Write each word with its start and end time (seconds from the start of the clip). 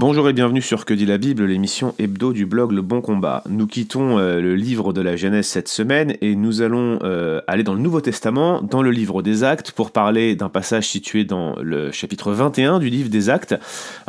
Bonjour 0.00 0.28
et 0.28 0.32
bienvenue 0.32 0.60
sur 0.60 0.84
Que 0.84 0.92
dit 0.92 1.06
la 1.06 1.18
Bible, 1.18 1.44
l'émission 1.44 1.94
hebdo 2.00 2.32
du 2.32 2.46
blog 2.46 2.72
Le 2.72 2.82
Bon 2.82 3.00
Combat. 3.00 3.44
Nous 3.48 3.68
quittons 3.68 4.18
euh, 4.18 4.40
le 4.40 4.56
livre 4.56 4.92
de 4.92 5.00
la 5.00 5.14
Genèse 5.14 5.46
cette 5.46 5.68
semaine 5.68 6.16
et 6.20 6.34
nous 6.34 6.62
allons 6.62 6.98
euh, 7.04 7.40
aller 7.46 7.62
dans 7.62 7.74
le 7.74 7.80
Nouveau 7.80 8.00
Testament, 8.00 8.60
dans 8.60 8.82
le 8.82 8.90
livre 8.90 9.22
des 9.22 9.44
Actes, 9.44 9.70
pour 9.70 9.92
parler 9.92 10.34
d'un 10.34 10.48
passage 10.48 10.88
situé 10.88 11.24
dans 11.24 11.54
le 11.60 11.92
chapitre 11.92 12.32
21 12.32 12.80
du 12.80 12.90
livre 12.90 13.08
des 13.08 13.30
Actes. 13.30 13.54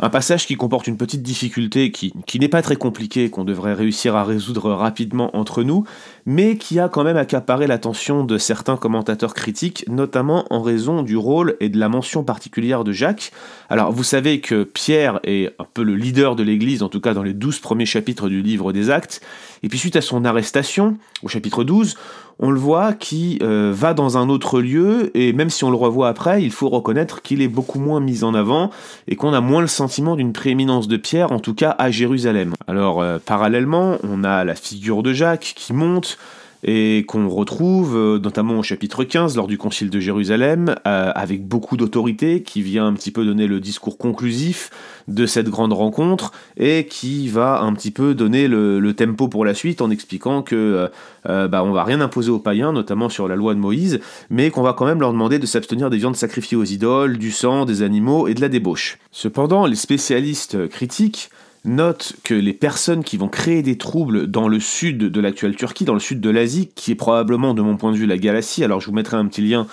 Un 0.00 0.10
passage 0.10 0.46
qui 0.46 0.56
comporte 0.56 0.88
une 0.88 0.96
petite 0.96 1.22
difficulté 1.22 1.92
qui, 1.92 2.12
qui 2.26 2.40
n'est 2.40 2.48
pas 2.48 2.62
très 2.62 2.76
compliquée, 2.76 3.30
qu'on 3.30 3.44
devrait 3.44 3.74
réussir 3.74 4.16
à 4.16 4.24
résoudre 4.24 4.72
rapidement 4.72 5.34
entre 5.36 5.62
nous, 5.62 5.84
mais 6.26 6.58
qui 6.58 6.80
a 6.80 6.88
quand 6.88 7.04
même 7.04 7.16
accaparé 7.16 7.68
l'attention 7.68 8.24
de 8.24 8.38
certains 8.38 8.76
commentateurs 8.76 9.34
critiques, 9.34 9.84
notamment 9.88 10.46
en 10.50 10.60
raison 10.60 11.02
du 11.02 11.16
rôle 11.16 11.56
et 11.60 11.68
de 11.68 11.78
la 11.78 11.88
mention 11.88 12.24
particulière 12.24 12.82
de 12.82 12.90
Jacques. 12.90 13.30
Alors 13.70 13.92
vous 13.92 14.04
savez 14.04 14.40
que 14.40 14.64
Pierre 14.64 15.20
est 15.22 15.54
le 15.82 15.94
leader 15.94 16.36
de 16.36 16.42
l'Église, 16.42 16.82
en 16.82 16.88
tout 16.88 17.00
cas 17.00 17.14
dans 17.14 17.22
les 17.22 17.32
douze 17.32 17.58
premiers 17.58 17.86
chapitres 17.86 18.28
du 18.28 18.42
livre 18.42 18.72
des 18.72 18.90
Actes. 18.90 19.20
Et 19.62 19.68
puis 19.68 19.78
suite 19.78 19.96
à 19.96 20.00
son 20.00 20.24
arrestation, 20.24 20.96
au 21.22 21.28
chapitre 21.28 21.64
12, 21.64 21.96
on 22.38 22.50
le 22.50 22.58
voit 22.58 22.92
qui 22.92 23.38
euh, 23.42 23.72
va 23.74 23.94
dans 23.94 24.18
un 24.18 24.28
autre 24.28 24.60
lieu, 24.60 25.10
et 25.14 25.32
même 25.32 25.48
si 25.48 25.64
on 25.64 25.70
le 25.70 25.76
revoit 25.76 26.08
après, 26.08 26.42
il 26.42 26.50
faut 26.50 26.68
reconnaître 26.68 27.22
qu'il 27.22 27.40
est 27.40 27.48
beaucoup 27.48 27.78
moins 27.78 28.00
mis 28.00 28.24
en 28.24 28.34
avant, 28.34 28.70
et 29.08 29.16
qu'on 29.16 29.32
a 29.32 29.40
moins 29.40 29.62
le 29.62 29.66
sentiment 29.66 30.16
d'une 30.16 30.32
prééminence 30.32 30.88
de 30.88 30.96
Pierre, 30.96 31.32
en 31.32 31.40
tout 31.40 31.54
cas 31.54 31.74
à 31.78 31.90
Jérusalem. 31.90 32.54
Alors 32.66 33.00
euh, 33.00 33.18
parallèlement, 33.24 33.96
on 34.02 34.22
a 34.22 34.44
la 34.44 34.54
figure 34.54 35.02
de 35.02 35.12
Jacques 35.12 35.54
qui 35.56 35.72
monte, 35.72 36.18
et 36.62 37.04
qu'on 37.06 37.28
retrouve 37.28 37.96
euh, 37.96 38.18
notamment 38.18 38.58
au 38.58 38.62
chapitre 38.62 39.04
15 39.04 39.36
lors 39.36 39.46
du 39.46 39.58
concile 39.58 39.90
de 39.90 40.00
Jérusalem, 40.00 40.74
euh, 40.86 41.12
avec 41.14 41.46
beaucoup 41.46 41.76
d'autorité, 41.76 42.42
qui 42.42 42.62
vient 42.62 42.86
un 42.86 42.92
petit 42.94 43.10
peu 43.10 43.24
donner 43.24 43.46
le 43.46 43.60
discours 43.60 43.98
conclusif 43.98 44.70
de 45.08 45.26
cette 45.26 45.48
grande 45.48 45.72
rencontre, 45.72 46.32
et 46.56 46.86
qui 46.86 47.28
va 47.28 47.60
un 47.60 47.72
petit 47.74 47.90
peu 47.90 48.14
donner 48.14 48.48
le, 48.48 48.94
tempo 48.96 49.28
pour 49.28 49.44
la 49.44 49.52
suite 49.52 49.82
en 49.82 49.90
expliquant 49.90 50.42
que 50.42 50.88
euh, 51.28 51.48
bah, 51.48 51.62
on 51.62 51.72
va 51.72 51.84
rien 51.84 52.00
imposer 52.00 52.30
aux 52.30 52.38
païens, 52.38 52.72
notamment 52.72 53.08
sur 53.08 53.28
la 53.28 53.36
loi 53.36 53.54
de 53.54 53.58
Moïse, 53.58 54.00
mais 54.30 54.50
qu'on 54.50 54.62
va 54.62 54.72
quand 54.72 54.86
même 54.86 55.00
leur 55.00 55.12
demander 55.12 55.38
de 55.38 55.46
s'abstenir 55.46 55.90
des 55.90 55.98
viandes 55.98 56.16
sacrifiées 56.16 56.56
aux 56.56 56.64
idoles, 56.64 57.18
du 57.18 57.30
sang, 57.30 57.66
des 57.66 57.82
animaux 57.82 58.26
et 58.26 58.34
de 58.34 58.40
la 58.40 58.48
débauche. 58.48 58.98
Cependant, 59.12 59.66
les 59.66 59.76
spécialistes 59.76 60.68
critiques 60.68 61.30
note 61.66 62.14
que 62.24 62.34
les 62.34 62.52
personnes 62.52 63.04
qui 63.04 63.16
vont 63.16 63.28
créer 63.28 63.62
des 63.62 63.76
troubles 63.76 64.26
dans 64.26 64.48
le 64.48 64.60
sud 64.60 64.98
de 64.98 65.20
l'actuelle 65.20 65.56
Turquie, 65.56 65.84
dans 65.84 65.94
le 65.94 66.00
sud 66.00 66.20
de 66.20 66.30
l'Asie, 66.30 66.70
qui 66.74 66.92
est 66.92 66.96
probablement 66.96 67.54
de 67.54 67.62
mon 67.62 67.76
point 67.76 67.92
de 67.92 67.96
vue 67.96 68.06
la 68.06 68.18
Galatie, 68.18 68.64
alors 68.64 68.80
je 68.80 68.86
vous 68.86 68.92
mettrai 68.92 69.16
un 69.16 69.26
petit 69.26 69.42
lien 69.42 69.66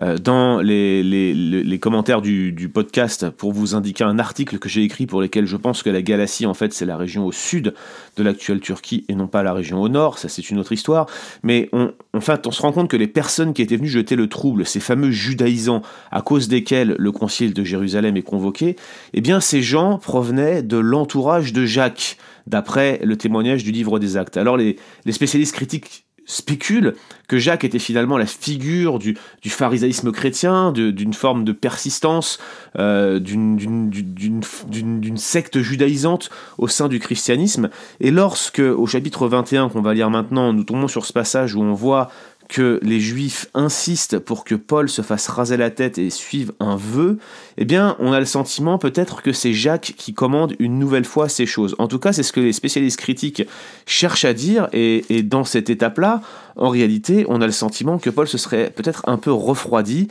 dans 0.00 0.60
les, 0.60 1.02
les, 1.02 1.78
commentaires 1.78 2.20
du, 2.20 2.52
du, 2.52 2.68
podcast 2.68 3.30
pour 3.30 3.52
vous 3.52 3.74
indiquer 3.74 4.04
un 4.04 4.18
article 4.18 4.58
que 4.58 4.68
j'ai 4.68 4.82
écrit 4.82 5.06
pour 5.06 5.20
lequel 5.20 5.46
je 5.46 5.56
pense 5.56 5.82
que 5.82 5.90
la 5.90 6.02
Galatie, 6.02 6.46
en 6.46 6.54
fait, 6.54 6.72
c'est 6.72 6.84
la 6.84 6.96
région 6.96 7.26
au 7.26 7.32
sud 7.32 7.74
de 8.16 8.22
l'actuelle 8.22 8.60
Turquie 8.60 9.04
et 9.08 9.14
non 9.14 9.26
pas 9.26 9.42
la 9.42 9.52
région 9.52 9.80
au 9.80 9.88
nord. 9.88 10.18
Ça, 10.18 10.28
c'est 10.28 10.50
une 10.50 10.58
autre 10.58 10.72
histoire. 10.72 11.06
Mais 11.42 11.68
on, 11.72 11.92
en 12.14 12.20
fait, 12.20 12.46
on 12.46 12.50
se 12.50 12.62
rend 12.62 12.72
compte 12.72 12.88
que 12.88 12.96
les 12.96 13.06
personnes 13.06 13.54
qui 13.54 13.62
étaient 13.62 13.76
venues 13.76 13.88
jeter 13.88 14.16
le 14.16 14.28
trouble, 14.28 14.66
ces 14.66 14.80
fameux 14.80 15.10
judaïsants 15.10 15.82
à 16.10 16.22
cause 16.22 16.48
desquels 16.48 16.94
le 16.98 17.12
concile 17.12 17.54
de 17.54 17.64
Jérusalem 17.64 18.16
est 18.16 18.22
convoqué, 18.22 18.76
eh 19.14 19.20
bien, 19.20 19.40
ces 19.40 19.62
gens 19.62 19.98
provenaient 19.98 20.62
de 20.62 20.76
l'entourage 20.76 21.52
de 21.52 21.64
Jacques 21.64 22.18
d'après 22.46 23.00
le 23.02 23.16
témoignage 23.16 23.64
du 23.64 23.72
livre 23.72 23.98
des 23.98 24.16
actes. 24.16 24.36
Alors 24.36 24.56
les, 24.56 24.76
les 25.04 25.12
spécialistes 25.12 25.54
critiques 25.54 26.07
spécule 26.28 26.94
que 27.26 27.38
Jacques 27.38 27.64
était 27.64 27.80
finalement 27.80 28.16
la 28.16 28.26
figure 28.26 28.98
du, 28.98 29.16
du 29.42 29.50
pharisaïsme 29.50 30.12
chrétien, 30.12 30.72
d'une 30.72 31.14
forme 31.14 31.44
de 31.44 31.52
persistance, 31.52 32.38
euh, 32.78 33.18
d'une 33.18 35.16
secte 35.16 35.58
judaïsante 35.58 36.30
au 36.58 36.68
sein 36.68 36.88
du 36.88 37.00
christianisme. 37.00 37.70
Et 38.00 38.10
lorsque, 38.10 38.60
au 38.60 38.86
chapitre 38.86 39.26
21 39.26 39.70
qu'on 39.70 39.82
va 39.82 39.94
lire 39.94 40.10
maintenant, 40.10 40.52
nous 40.52 40.64
tombons 40.64 40.88
sur 40.88 41.04
ce 41.04 41.12
passage 41.12 41.54
où 41.54 41.62
on 41.62 41.72
voit 41.72 42.10
que 42.48 42.80
les 42.82 42.98
Juifs 42.98 43.46
insistent 43.54 44.18
pour 44.18 44.44
que 44.44 44.54
Paul 44.54 44.88
se 44.88 45.02
fasse 45.02 45.28
raser 45.28 45.56
la 45.56 45.70
tête 45.70 45.98
et 45.98 46.10
suive 46.10 46.52
un 46.60 46.76
vœu, 46.76 47.18
eh 47.58 47.64
bien, 47.64 47.96
on 47.98 48.12
a 48.12 48.20
le 48.20 48.26
sentiment 48.26 48.78
peut-être 48.78 49.22
que 49.22 49.32
c'est 49.32 49.52
Jacques 49.52 49.94
qui 49.96 50.14
commande 50.14 50.54
une 50.58 50.78
nouvelle 50.78 51.04
fois 51.04 51.28
ces 51.28 51.46
choses. 51.46 51.76
En 51.78 51.88
tout 51.88 51.98
cas, 51.98 52.12
c'est 52.12 52.22
ce 52.22 52.32
que 52.32 52.40
les 52.40 52.54
spécialistes 52.54 52.98
critiques 52.98 53.42
cherchent 53.86 54.24
à 54.24 54.32
dire, 54.32 54.68
et, 54.72 55.22
dans 55.22 55.44
cette 55.44 55.68
étape-là, 55.68 56.22
en 56.56 56.70
réalité, 56.70 57.26
on 57.28 57.40
a 57.40 57.46
le 57.46 57.52
sentiment 57.52 57.98
que 57.98 58.10
Paul 58.10 58.26
se 58.26 58.38
serait 58.38 58.70
peut-être 58.70 59.02
un 59.06 59.18
peu 59.18 59.30
refroidi, 59.30 60.08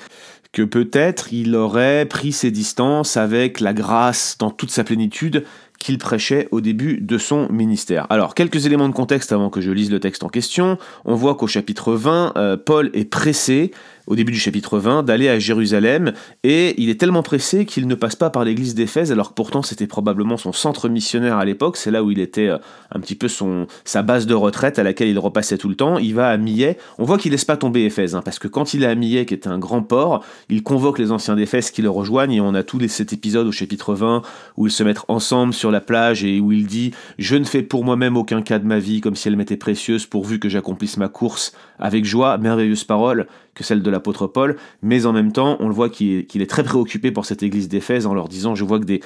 que 0.58 0.64
peut-être 0.64 1.32
il 1.34 1.56
aurait 1.56 2.08
pris 2.08 2.32
ses 2.32 2.50
distances 2.50 3.16
avec 3.16 3.60
la 3.60 3.74
grâce 3.74 4.38
dans 4.40 4.50
toute 4.50 4.72
sa 4.72 4.84
plénitude 4.84 5.46
qu'il 5.78 6.00
prêchait 6.00 6.48
au 6.50 6.62
début 6.62 6.98
de 7.00 7.20
son 7.20 7.48
ministère. 7.52 8.08
Alors, 8.10 8.34
quelques 8.34 8.66
éléments 8.66 8.90
de 8.90 8.94
contexte 8.96 9.32
avant 9.32 9.52
que 9.52 9.62
je 9.62 9.70
lise 9.70 9.92
le 9.92 10.00
texte 10.00 10.24
en 10.24 10.30
question. 10.30 10.80
On 11.06 11.14
voit 11.14 11.36
qu'au 11.36 11.46
chapitre 11.46 11.94
20, 11.94 12.34
euh, 12.38 12.58
Paul 12.58 12.90
est 12.96 13.06
pressé 13.06 13.70
au 14.08 14.16
début 14.16 14.32
du 14.32 14.40
chapitre 14.40 14.80
20, 14.80 15.04
d'aller 15.04 15.30
à 15.30 15.38
Jérusalem, 15.38 16.14
et 16.44 16.82
il 16.82 16.90
est 16.90 17.00
tellement 17.00 17.24
pressé 17.24 17.66
qu'il 17.66 17.88
ne 17.88 17.96
passe 17.96 18.16
pas 18.16 18.30
par 18.30 18.44
l'église 18.44 18.74
d'Éphèse, 18.74 19.12
alors 19.12 19.30
que 19.30 19.34
pourtant 19.36 19.62
c'était 19.62 19.88
probablement 19.88 20.38
son 20.38 20.54
centre 20.54 20.90
missionnaire 20.90 21.38
à 21.38 21.46
l'époque, 21.46 21.78
c'est 21.78 21.92
là 21.92 22.04
où 22.04 22.12
il 22.12 22.20
était 22.20 22.48
euh, 22.48 22.58
un 22.92 23.00
petit 23.00 23.16
peu 23.16 23.28
son, 23.28 23.68
sa 23.84 24.02
base 24.02 24.26
de 24.26 24.34
retraite 24.34 24.80
à 24.80 24.84
laquelle 24.84 25.10
il 25.10 25.20
repassait 25.20 25.58
tout 25.58 25.70
le 25.70 25.76
temps, 25.76 25.98
il 25.98 26.16
va 26.16 26.30
à 26.30 26.38
Millet, 26.38 26.78
on 26.98 27.04
voit 27.04 27.18
qu'il 27.18 27.32
laisse 27.32 27.46
pas 27.46 27.58
tomber 27.58 27.84
Éphèse, 27.84 28.16
hein, 28.16 28.22
parce 28.24 28.40
que 28.40 28.48
quand 28.48 28.74
il 28.74 28.84
est 28.84 28.88
à 28.88 28.96
Millet, 28.96 29.26
qui 29.26 29.34
est 29.34 29.48
un 29.48 29.60
grand 29.60 29.82
port, 29.82 30.24
il 30.50 30.64
convoque 30.64 31.00
les 31.00 31.12
anciens 31.12 31.36
d'Éphèse 31.36 31.72
qui 31.72 31.82
le 31.82 31.90
rejoignent, 31.90 32.34
et 32.34 32.42
on 32.42 32.54
a 32.54 32.64
tous 32.64 32.80
les, 32.80 32.88
cet 32.88 33.14
épisode 33.14 33.48
au 33.48 33.52
chapitre 33.52 33.94
20, 33.94 34.22
où 34.56 34.68
ils 34.68 34.72
se 34.72 34.84
mettent 34.84 35.04
ensemble 35.08 35.54
sur 35.54 35.72
la 35.72 35.82
plage, 35.82 36.24
et 36.24 36.40
où 36.40 36.52
il 36.52 36.66
dit 36.66 36.92
«Je 37.20 37.36
ne 37.36 37.44
fais 37.44 37.62
pour 37.62 37.84
moi-même 37.84 38.16
aucun 38.16 38.42
cas 38.42 38.60
de 38.60 38.66
ma 38.66 38.80
vie, 38.80 39.02
comme 39.02 39.16
si 39.16 39.28
elle 39.28 39.36
m'était 39.36 39.58
précieuse, 39.58 40.06
pourvu 40.06 40.40
que 40.40 40.50
j'accomplisse 40.50 40.98
ma 40.98 41.10
course 41.10 41.54
avec 41.80 42.06
joie, 42.06 42.38
merveilleuse 42.38 42.84
parole, 42.84 43.28
que 43.58 43.64
celle 43.64 43.82
de 43.82 43.90
l'apôtre 43.90 44.28
Paul, 44.28 44.56
mais 44.84 45.06
en 45.06 45.14
même 45.14 45.32
temps, 45.32 45.58
on 45.60 45.68
le 45.68 45.74
voit 45.74 45.90
qu'il 45.90 46.20
est, 46.20 46.50
très 46.50 46.64
préoccupé 46.64 47.12
pour 47.12 47.26
cette 47.26 47.42
église 47.42 47.68
d'Éphèse 47.68 48.06
en 48.06 48.14
leur 48.14 48.28
disant 48.28 48.54
Je 48.54 48.64
vois 48.64 48.80
que 48.80 48.86
des, 48.86 49.02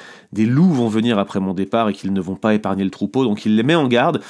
loups 0.46 0.74
vont 0.74 0.90
venir 0.90 1.18
après 1.18 1.40
mon 1.40 1.54
départ 1.54 1.90
et 1.90 1.94
qu'ils 1.94 2.12
ne 2.12 2.20
vont 2.20 2.36
pas 2.36 2.54
épargner 2.54 2.84
le 2.84 2.90
troupeau, 2.90 3.24
donc 3.24 3.46
il 3.46 3.56
les 3.56 3.64
met 3.64 3.76
en 3.76 3.88
garde. 3.88 4.22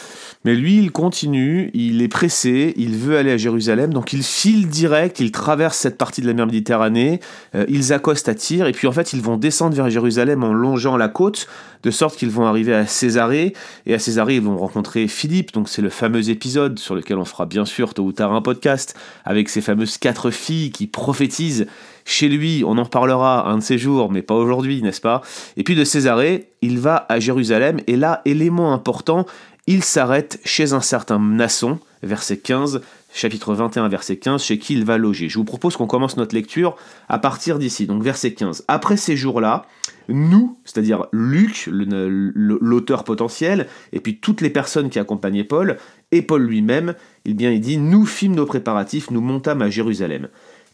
Mais 0.46 0.54
lui, 0.54 0.78
il 0.78 0.92
continue, 0.92 1.72
il 1.74 2.02
est 2.02 2.08
pressé, 2.08 2.74
il 2.78 2.96
veut 2.96 3.18
aller 3.18 3.32
à 3.32 3.38
Jérusalem, 3.38 3.94
donc 3.94 4.14
il 4.14 4.22
file 4.22 4.68
direct, 4.70 5.20
il 5.20 5.32
traverse 5.32 5.78
cette 5.78 5.98
partie 5.98 6.22
de 6.22 6.28
la 6.28 6.34
mer 6.34 6.46
Méditerranée, 6.46 7.20
euh, 7.56 7.66
ils 7.68 7.92
accostent 7.94 8.30
à 8.30 8.36
Tyr, 8.36 8.68
et 8.68 8.72
puis 8.74 8.88
en 8.88 8.92
fait, 8.92 9.14
ils 9.14 9.22
vont 9.22 9.38
descendre 9.38 9.76
vers 9.76 9.90
Jérusalem 9.90 10.44
en 10.44 10.54
longeant 10.54 10.98
la 10.98 11.08
côte, 11.08 11.48
de 11.84 11.90
sorte 11.90 12.16
qu'ils 12.16 12.30
vont 12.30 12.46
arriver 12.46 12.76
à 12.76 12.86
Césarée, 12.86 13.54
et 13.88 13.94
à 13.96 14.00
Césarée, 14.00 14.36
ils 14.36 14.42
vont 14.42 14.58
rencontrer 14.58 15.08
Philippe, 15.08 15.54
donc 15.54 15.68
c'est 15.68 15.82
le 15.82 15.90
fameux 15.90 16.30
épisode 16.30 16.78
sur 16.78 16.94
lequel 16.94 17.18
on 17.18 17.26
fera 17.26 17.48
bien 17.48 17.66
sûr 17.66 17.96
tôt 17.96 18.04
ou 18.04 18.12
tard 18.12 18.34
un 18.34 18.42
podcast, 18.42 18.96
avec 19.26 19.50
ces 19.50 19.62
fameuses 19.62 19.98
quatre 20.12 20.30
filles 20.30 20.72
qui 20.72 20.88
prophétisent 20.88 21.68
chez 22.04 22.28
lui, 22.28 22.66
on 22.68 22.78
en 22.78 22.84
reparlera 22.84 23.50
un 23.50 23.60
de 23.60 23.64
ces 23.64 23.78
jours, 23.78 24.12
mais 24.12 24.22
pas 24.22 24.36
aujourd'hui, 24.36 24.82
n'est-ce 24.82 25.00
pas? 25.00 25.22
Et 25.56 25.64
puis 25.64 25.74
de 25.74 25.86
Césarée, 25.86 26.50
il 26.62 26.80
va 26.80 27.06
à 27.08 27.22
Jérusalem, 27.22 27.80
et 27.88 27.96
là, 27.96 28.22
élément 28.26 28.74
important, 28.74 29.26
il 29.68 29.86
s'arrête 29.86 30.42
chez 30.44 30.74
un 30.74 30.82
certain 30.82 31.18
Nasson, 31.18 31.80
verset 32.04 32.40
15, 32.40 32.82
chapitre 33.14 33.54
21, 33.54 33.88
verset 33.88 34.18
15, 34.18 34.44
chez 34.44 34.60
qui 34.60 34.74
il 34.74 34.84
va 34.84 34.98
loger. 34.98 35.30
Je 35.30 35.38
vous 35.38 35.46
propose 35.46 35.78
qu'on 35.78 35.88
commence 35.88 36.18
notre 36.18 36.36
lecture 36.36 36.76
à 37.08 37.18
partir 37.18 37.58
d'ici, 37.58 37.86
donc 37.86 38.04
verset 38.04 38.34
15. 38.34 38.66
Après 38.68 38.98
ces 38.98 39.16
jours-là, 39.16 39.66
nous, 40.10 40.58
c'est-à-dire 40.66 41.06
Luc, 41.14 41.70
l'auteur 41.72 43.06
potentiel, 43.06 43.68
et 43.94 44.02
puis 44.02 44.18
toutes 44.18 44.42
les 44.42 44.50
personnes 44.50 44.90
qui 44.90 45.00
accompagnaient 45.00 45.46
Paul, 45.46 45.78
et 46.12 46.22
Paul 46.22 46.44
lui-même, 46.44 46.96
eh 47.26 47.34
bien, 47.34 47.52
il 47.52 47.62
dit 47.62 47.78
Nous 47.78 48.06
fîmes 48.06 48.36
nos 48.36 48.46
préparatifs, 48.46 49.12
nous 49.12 49.22
montâmes 49.22 49.62
à 49.62 49.70
Jérusalem. 49.70 50.28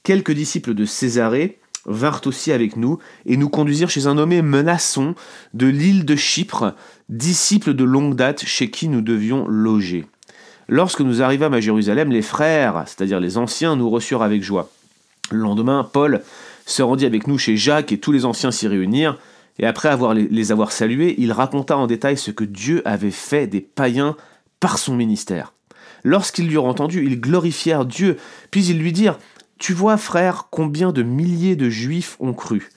Quelques 0.03 0.31
disciples 0.31 0.73
de 0.73 0.85
Césarée 0.85 1.59
vinrent 1.85 2.21
aussi 2.25 2.51
avec 2.51 2.75
nous 2.75 2.99
et 3.25 3.37
nous 3.37 3.49
conduisirent 3.49 3.89
chez 3.89 4.07
un 4.07 4.15
nommé 4.15 4.41
Menasson 4.41 5.15
de 5.53 5.67
l'île 5.67 6.05
de 6.05 6.15
Chypre, 6.15 6.73
disciple 7.09 7.73
de 7.73 7.83
longue 7.83 8.15
date 8.15 8.43
chez 8.45 8.69
qui 8.69 8.89
nous 8.89 9.01
devions 9.01 9.47
loger. 9.47 10.05
Lorsque 10.69 11.01
nous 11.01 11.21
arrivâmes 11.21 11.53
à 11.53 11.61
Jérusalem, 11.61 12.11
les 12.11 12.21
frères, 12.21 12.83
c'est-à-dire 12.85 13.21
les 13.21 13.37
anciens, 13.37 13.77
nous 13.77 13.89
reçurent 13.89 14.23
avec 14.23 14.43
joie. 14.43 14.69
Le 15.31 15.39
lendemain, 15.39 15.89
Paul 15.91 16.21
se 16.65 16.81
rendit 16.81 17.05
avec 17.05 17.27
nous 17.27 17.37
chez 17.37 17.55
Jacques 17.55 17.93
et 17.93 17.99
tous 17.99 18.11
les 18.11 18.25
anciens 18.25 18.51
s'y 18.51 18.67
réunirent, 18.67 19.17
et 19.59 19.65
après 19.65 19.97
les 20.13 20.51
avoir 20.51 20.71
salués, 20.71 21.15
il 21.17 21.31
raconta 21.31 21.77
en 21.77 21.87
détail 21.87 22.17
ce 22.17 22.31
que 22.31 22.43
Dieu 22.43 22.81
avait 22.85 23.11
fait 23.11 23.47
des 23.47 23.61
païens 23.61 24.15
par 24.59 24.77
son 24.77 24.95
ministère. 24.95 25.53
Lorsqu'ils 26.03 26.47
lui 26.47 26.55
eurent 26.55 26.65
entendu, 26.65 27.05
ils 27.05 27.19
glorifièrent 27.19 27.85
Dieu, 27.85 28.17
puis 28.51 28.65
ils 28.65 28.79
lui 28.79 28.91
dirent 28.91 29.19
Tu 29.57 29.73
vois, 29.73 29.97
frère, 29.97 30.47
combien 30.51 30.91
de 30.91 31.03
milliers 31.03 31.55
de 31.55 31.69
juifs 31.69 32.17
ont 32.19 32.33
cru, 32.33 32.69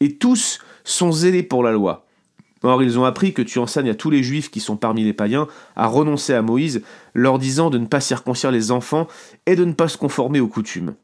et 0.00 0.16
tous 0.16 0.60
sont 0.84 1.12
zélés 1.12 1.42
pour 1.42 1.62
la 1.62 1.72
loi. 1.72 2.06
Or, 2.62 2.82
ils 2.82 2.98
ont 2.98 3.04
appris 3.04 3.32
que 3.32 3.42
tu 3.42 3.58
enseignes 3.58 3.90
à 3.90 3.94
tous 3.94 4.10
les 4.10 4.22
juifs 4.22 4.50
qui 4.50 4.60
sont 4.60 4.76
parmi 4.76 5.04
les 5.04 5.12
païens 5.12 5.46
à 5.76 5.86
renoncer 5.86 6.34
à 6.34 6.42
Moïse, 6.42 6.82
leur 7.14 7.38
disant 7.38 7.70
de 7.70 7.78
ne 7.78 7.86
pas 7.86 8.00
circoncire 8.00 8.50
les 8.50 8.72
enfants 8.72 9.06
et 9.46 9.54
de 9.54 9.64
ne 9.64 9.72
pas 9.72 9.88
se 9.88 9.96
conformer 9.96 10.40
aux 10.40 10.48
coutumes. 10.48 10.94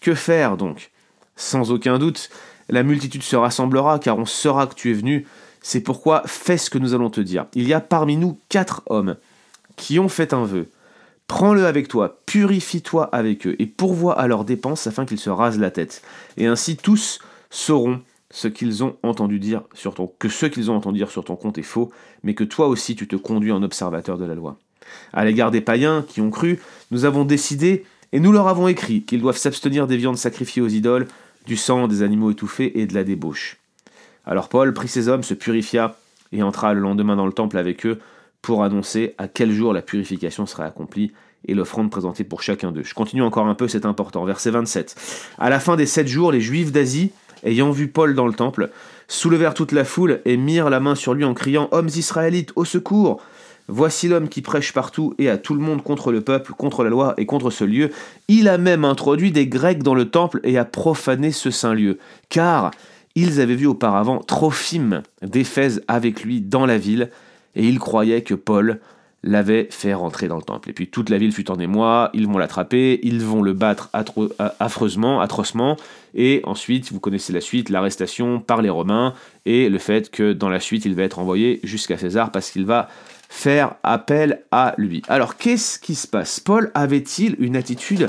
Que 0.00 0.14
faire 0.14 0.56
donc? 0.56 0.90
Sans 1.34 1.70
aucun 1.70 1.98
doute, 1.98 2.28
la 2.68 2.82
multitude 2.82 3.22
se 3.22 3.36
rassemblera, 3.36 3.98
car 3.98 4.18
on 4.18 4.26
saura 4.26 4.66
que 4.66 4.74
tu 4.74 4.90
es 4.90 4.94
venu. 4.94 5.26
C'est 5.62 5.80
pourquoi 5.80 6.22
fais 6.26 6.58
ce 6.58 6.68
que 6.68 6.78
nous 6.78 6.94
allons 6.94 7.10
te 7.10 7.20
dire. 7.20 7.46
Il 7.54 7.66
y 7.66 7.72
a 7.72 7.80
parmi 7.80 8.16
nous 8.16 8.38
quatre 8.48 8.82
hommes 8.86 9.16
qui 9.78 9.98
ont 9.98 10.10
fait 10.10 10.34
un 10.34 10.44
vœu. 10.44 10.68
Prends-le 11.26 11.66
avec 11.66 11.88
toi, 11.88 12.20
purifie-toi 12.26 13.04
avec 13.04 13.46
eux, 13.46 13.56
et 13.58 13.66
pourvois 13.66 14.18
à 14.18 14.26
leurs 14.26 14.44
dépenses 14.44 14.86
afin 14.86 15.06
qu'ils 15.06 15.18
se 15.18 15.30
rasent 15.30 15.58
la 15.58 15.70
tête. 15.70 16.02
Et 16.36 16.46
ainsi 16.46 16.76
tous 16.76 17.20
sauront 17.50 18.00
ce 18.30 18.48
qu'ils 18.48 18.84
ont 18.84 18.96
entendu 19.02 19.38
dire 19.38 19.62
sur 19.72 19.94
ton, 19.94 20.10
que 20.18 20.28
ce 20.28 20.46
qu'ils 20.46 20.70
ont 20.70 20.76
entendu 20.76 20.98
dire 20.98 21.10
sur 21.10 21.24
ton 21.24 21.36
compte 21.36 21.56
est 21.56 21.62
faux, 21.62 21.90
mais 22.22 22.34
que 22.34 22.44
toi 22.44 22.68
aussi 22.68 22.94
tu 22.96 23.06
te 23.08 23.16
conduis 23.16 23.52
en 23.52 23.62
observateur 23.62 24.18
de 24.18 24.24
la 24.24 24.34
loi. 24.34 24.58
À 25.12 25.24
l'égard 25.24 25.50
des 25.50 25.60
païens 25.60 26.04
qui 26.06 26.20
ont 26.20 26.30
cru, 26.30 26.60
nous 26.90 27.04
avons 27.04 27.24
décidé 27.24 27.84
et 28.12 28.20
nous 28.20 28.32
leur 28.32 28.48
avons 28.48 28.68
écrit 28.68 29.02
qu'ils 29.02 29.20
doivent 29.20 29.36
s'abstenir 29.36 29.86
des 29.86 29.96
viandes 29.96 30.16
sacrifiées 30.16 30.62
aux 30.62 30.68
idoles, 30.68 31.08
du 31.46 31.56
sang 31.56 31.88
des 31.88 32.02
animaux 32.02 32.30
étouffés 32.30 32.80
et 32.80 32.86
de 32.86 32.94
la 32.94 33.04
débauche. 33.04 33.58
Alors 34.26 34.48
Paul 34.48 34.72
prit 34.74 34.88
ses 34.88 35.08
hommes, 35.08 35.22
se 35.22 35.34
purifia 35.34 35.96
et 36.32 36.42
entra 36.42 36.74
le 36.74 36.80
lendemain 36.80 37.16
dans 37.16 37.26
le 37.26 37.32
temple 37.32 37.56
avec 37.56 37.86
eux 37.86 37.98
pour 38.42 38.62
annoncer 38.62 39.14
à 39.18 39.28
quel 39.28 39.52
jour 39.52 39.72
la 39.72 39.82
purification 39.82 40.46
serait 40.46 40.64
accomplie 40.64 41.12
et 41.46 41.54
l'offrande 41.54 41.90
présentée 41.90 42.24
pour 42.24 42.42
chacun 42.42 42.72
d'eux. 42.72 42.82
Je 42.82 42.94
continue 42.94 43.22
encore 43.22 43.46
un 43.46 43.54
peu, 43.54 43.68
c'est 43.68 43.86
important. 43.86 44.24
Verset 44.24 44.50
27. 44.50 44.96
À 45.38 45.50
la 45.50 45.60
fin 45.60 45.76
des 45.76 45.86
sept 45.86 46.08
jours, 46.08 46.32
les 46.32 46.40
Juifs 46.40 46.72
d'Asie 46.72 47.12
ayant 47.44 47.70
vu 47.70 47.88
Paul 47.88 48.14
dans 48.14 48.26
le 48.26 48.32
temple, 48.32 48.70
soulevèrent 49.06 49.54
toute 49.54 49.72
la 49.72 49.84
foule 49.84 50.20
et 50.24 50.36
mirent 50.36 50.70
la 50.70 50.80
main 50.80 50.94
sur 50.94 51.14
lui 51.14 51.24
en 51.24 51.34
criant 51.34 51.68
Hommes 51.72 51.88
israélites, 51.88 52.52
au 52.56 52.64
secours 52.64 53.20
Voici 53.70 54.08
l'homme 54.08 54.30
qui 54.30 54.40
prêche 54.40 54.72
partout 54.72 55.14
et 55.18 55.28
à 55.28 55.36
tout 55.36 55.52
le 55.52 55.60
monde 55.60 55.82
contre 55.82 56.10
le 56.10 56.22
peuple, 56.22 56.54
contre 56.54 56.84
la 56.84 56.88
loi 56.88 57.12
et 57.18 57.26
contre 57.26 57.50
ce 57.50 57.64
lieu. 57.64 57.90
Il 58.26 58.48
a 58.48 58.56
même 58.56 58.86
introduit 58.86 59.30
des 59.30 59.46
Grecs 59.46 59.82
dans 59.82 59.94
le 59.94 60.08
temple 60.08 60.40
et 60.42 60.56
a 60.56 60.64
profané 60.64 61.32
ce 61.32 61.50
saint 61.50 61.74
lieu. 61.74 61.98
Car 62.30 62.70
ils 63.14 63.42
avaient 63.42 63.56
vu 63.56 63.66
auparavant 63.66 64.20
Trophime 64.20 65.02
d'Éphèse 65.20 65.82
avec 65.86 66.24
lui 66.24 66.40
dans 66.40 66.64
la 66.64 66.78
ville, 66.78 67.10
et 67.58 67.64
ils 67.64 67.78
croyaient 67.78 68.22
que 68.22 68.34
Paul 68.34 68.80
l'avait 69.24 69.66
fait 69.70 69.94
rentrer 69.94 70.28
dans 70.28 70.36
le 70.36 70.42
temple. 70.42 70.70
Et 70.70 70.72
puis 70.72 70.86
toute 70.86 71.10
la 71.10 71.18
ville 71.18 71.32
fut 71.32 71.50
en 71.50 71.58
émoi, 71.58 72.10
ils 72.14 72.26
vont 72.26 72.38
l'attraper, 72.38 73.00
ils 73.02 73.20
vont 73.20 73.42
le 73.42 73.52
battre 73.52 73.90
affreusement, 74.60 75.20
atrocement, 75.20 75.76
et 76.14 76.40
ensuite, 76.44 76.92
vous 76.92 77.00
connaissez 77.00 77.32
la 77.32 77.40
suite, 77.40 77.68
l'arrestation 77.68 78.40
par 78.40 78.62
les 78.62 78.70
Romains, 78.70 79.14
et 79.44 79.68
le 79.68 79.78
fait 79.78 80.10
que 80.10 80.32
dans 80.32 80.48
la 80.48 80.60
suite, 80.60 80.84
il 80.84 80.94
va 80.94 81.02
être 81.02 81.18
envoyé 81.18 81.60
jusqu'à 81.64 81.98
César 81.98 82.30
parce 82.30 82.50
qu'il 82.50 82.64
va 82.64 82.88
faire 83.28 83.74
appel 83.82 84.42
à 84.52 84.74
lui. 84.78 85.02
Alors 85.08 85.36
qu'est-ce 85.36 85.78
qui 85.78 85.96
se 85.96 86.06
passe? 86.06 86.40
Paul 86.40 86.70
avait-il 86.74 87.36
une 87.40 87.56
attitude 87.56 88.06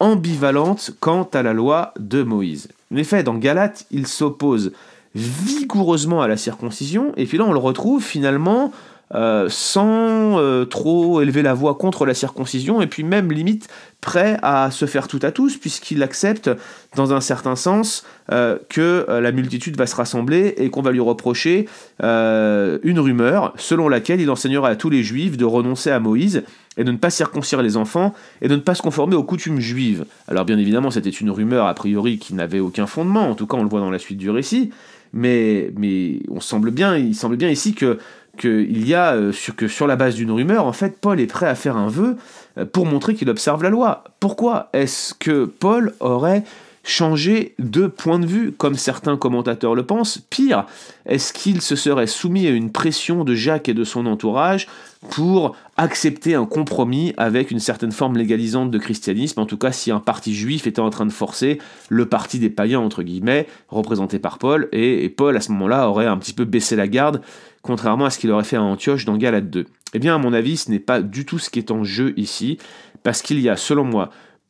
ambivalente 0.00 0.92
quant 0.98 1.28
à 1.34 1.42
la 1.42 1.52
loi 1.52 1.92
de 2.00 2.22
Moïse? 2.22 2.68
En 2.92 2.96
effet, 2.96 3.22
dans 3.22 3.34
Galate, 3.34 3.86
il 3.90 4.06
s'oppose 4.06 4.72
vigoureusement 5.18 6.22
à 6.22 6.28
la 6.28 6.36
circoncision, 6.36 7.12
et 7.16 7.26
puis 7.26 7.38
là 7.38 7.44
on 7.44 7.52
le 7.52 7.58
retrouve 7.58 8.02
finalement 8.02 8.72
euh, 9.14 9.46
sans 9.48 10.38
euh, 10.38 10.66
trop 10.66 11.22
élever 11.22 11.40
la 11.40 11.54
voix 11.54 11.76
contre 11.76 12.04
la 12.04 12.12
circoncision, 12.12 12.82
et 12.82 12.86
puis 12.86 13.04
même 13.04 13.32
limite 13.32 13.68
prêt 14.02 14.38
à 14.42 14.70
se 14.70 14.84
faire 14.84 15.08
tout 15.08 15.20
à 15.22 15.32
tous, 15.32 15.56
puisqu'il 15.56 16.02
accepte 16.02 16.50
dans 16.94 17.14
un 17.14 17.20
certain 17.20 17.56
sens 17.56 18.04
euh, 18.30 18.58
que 18.68 19.06
la 19.08 19.32
multitude 19.32 19.76
va 19.76 19.86
se 19.86 19.96
rassembler 19.96 20.54
et 20.58 20.68
qu'on 20.70 20.82
va 20.82 20.92
lui 20.92 21.00
reprocher 21.00 21.68
une 22.00 23.00
rumeur 23.00 23.54
selon 23.56 23.88
laquelle 23.88 24.20
il 24.20 24.30
enseignera 24.30 24.68
à 24.68 24.76
tous 24.76 24.90
les 24.90 25.02
juifs 25.02 25.36
de 25.36 25.44
renoncer 25.44 25.90
à 25.90 26.00
Moïse 26.00 26.44
et 26.76 26.84
de 26.84 26.92
ne 26.92 26.96
pas 26.96 27.10
circoncire 27.10 27.60
les 27.60 27.76
enfants 27.76 28.14
et 28.40 28.48
de 28.48 28.54
ne 28.54 28.60
pas 28.60 28.74
se 28.74 28.82
conformer 28.82 29.16
aux 29.16 29.24
coutumes 29.24 29.58
juives. 29.58 30.04
Alors 30.28 30.44
bien 30.44 30.58
évidemment 30.58 30.90
c'était 30.90 31.10
une 31.10 31.30
rumeur 31.30 31.66
a 31.66 31.74
priori 31.74 32.18
qui 32.18 32.34
n'avait 32.34 32.60
aucun 32.60 32.86
fondement, 32.86 33.28
en 33.28 33.34
tout 33.34 33.46
cas 33.46 33.56
on 33.56 33.62
le 33.64 33.68
voit 33.68 33.80
dans 33.80 33.90
la 33.90 33.98
suite 33.98 34.18
du 34.18 34.30
récit, 34.30 34.70
mais, 35.12 35.72
mais 35.76 36.20
on 36.30 36.40
semble 36.40 36.70
bien, 36.70 36.96
il 36.96 37.14
semble 37.14 37.36
bien 37.36 37.50
ici 37.50 37.74
que 37.74 37.98
qu'il 38.38 38.86
y 38.86 38.94
a 38.94 39.14
euh, 39.14 39.32
sur, 39.32 39.86
la 39.86 39.96
base 39.96 40.14
d'une 40.14 40.30
rumeur, 40.30 40.64
en 40.64 40.72
fait, 40.72 40.98
Paul 41.00 41.20
est 41.20 41.26
prêt 41.26 41.46
à 41.46 41.54
faire 41.54 41.76
un 41.76 41.88
vœu 41.88 42.16
euh, 42.56 42.64
pour 42.64 42.86
montrer 42.86 43.14
qu'il 43.14 43.28
observe 43.28 43.62
la 43.62 43.70
loi. 43.70 44.04
Pourquoi 44.20 44.70
est-ce 44.72 45.14
que 45.14 45.44
Paul 45.44 45.94
aurait 46.00 46.44
changé 46.84 47.54
de 47.58 47.86
point 47.86 48.18
de 48.18 48.26
vue, 48.26 48.52
comme 48.52 48.76
certains 48.76 49.16
commentateurs 49.16 49.74
le 49.74 49.84
pensent? 49.84 50.18
Pire, 50.30 50.64
est-ce 51.04 51.32
qu'il 51.32 51.60
se 51.60 51.76
serait 51.76 52.06
soumis 52.06 52.46
à 52.46 52.50
une 52.50 52.70
pression 52.72 53.24
de 53.24 53.34
Jacques 53.34 53.68
et 53.68 53.74
de 53.74 53.84
son 53.84 54.06
entourage 54.06 54.68
pour 55.10 55.54
accepter 55.76 56.34
un 56.34 56.44
compromis 56.44 57.14
avec 57.16 57.50
une 57.50 57.60
certaine 57.60 57.92
forme 57.92 58.16
légalisante 58.16 58.70
de 58.70 58.78
christianisme, 58.78 59.40
en 59.40 59.46
tout 59.46 59.58
cas 59.58 59.70
si 59.70 59.90
un 59.90 60.00
parti 60.00 60.34
juif 60.34 60.66
était 60.66 60.80
en 60.80 60.90
train 60.90 61.06
de 61.06 61.12
forcer 61.12 61.58
le 61.88 62.06
parti 62.06 62.38
des 62.38 62.50
païens, 62.50 62.80
entre 62.80 63.02
guillemets, 63.02 63.46
représenté 63.68 64.18
par 64.18 64.38
Paul, 64.38 64.68
et 64.72 65.08
Paul 65.08 65.36
à 65.36 65.40
ce 65.40 65.52
moment-là 65.52 65.88
aurait 65.88 66.06
un 66.06 66.16
petit 66.16 66.32
peu 66.32 66.44
baissé 66.44 66.74
la 66.74 66.88
garde 66.88 67.20
contrairement 67.68 68.06
à 68.06 68.10
ce 68.10 68.18
qu'il 68.18 68.30
aurait 68.30 68.44
fait 68.44 68.56
à 68.56 68.62
Antioche 68.62 69.04
dans 69.04 69.18
Galate 69.18 69.50
2. 69.50 69.66
Eh 69.92 69.98
bien, 69.98 70.14
à 70.14 70.18
mon 70.18 70.32
avis, 70.32 70.56
ce 70.56 70.70
n'est 70.70 70.78
pas 70.78 71.02
du 71.02 71.26
tout 71.26 71.38
ce 71.38 71.50
qui 71.50 71.58
est 71.58 71.70
en 71.70 71.84
jeu 71.84 72.14
ici, 72.16 72.56
parce 73.02 73.20
qu'il 73.20 73.38
y 73.40 73.50
a, 73.50 73.56
selon 73.56 73.84
moi, 73.84 74.08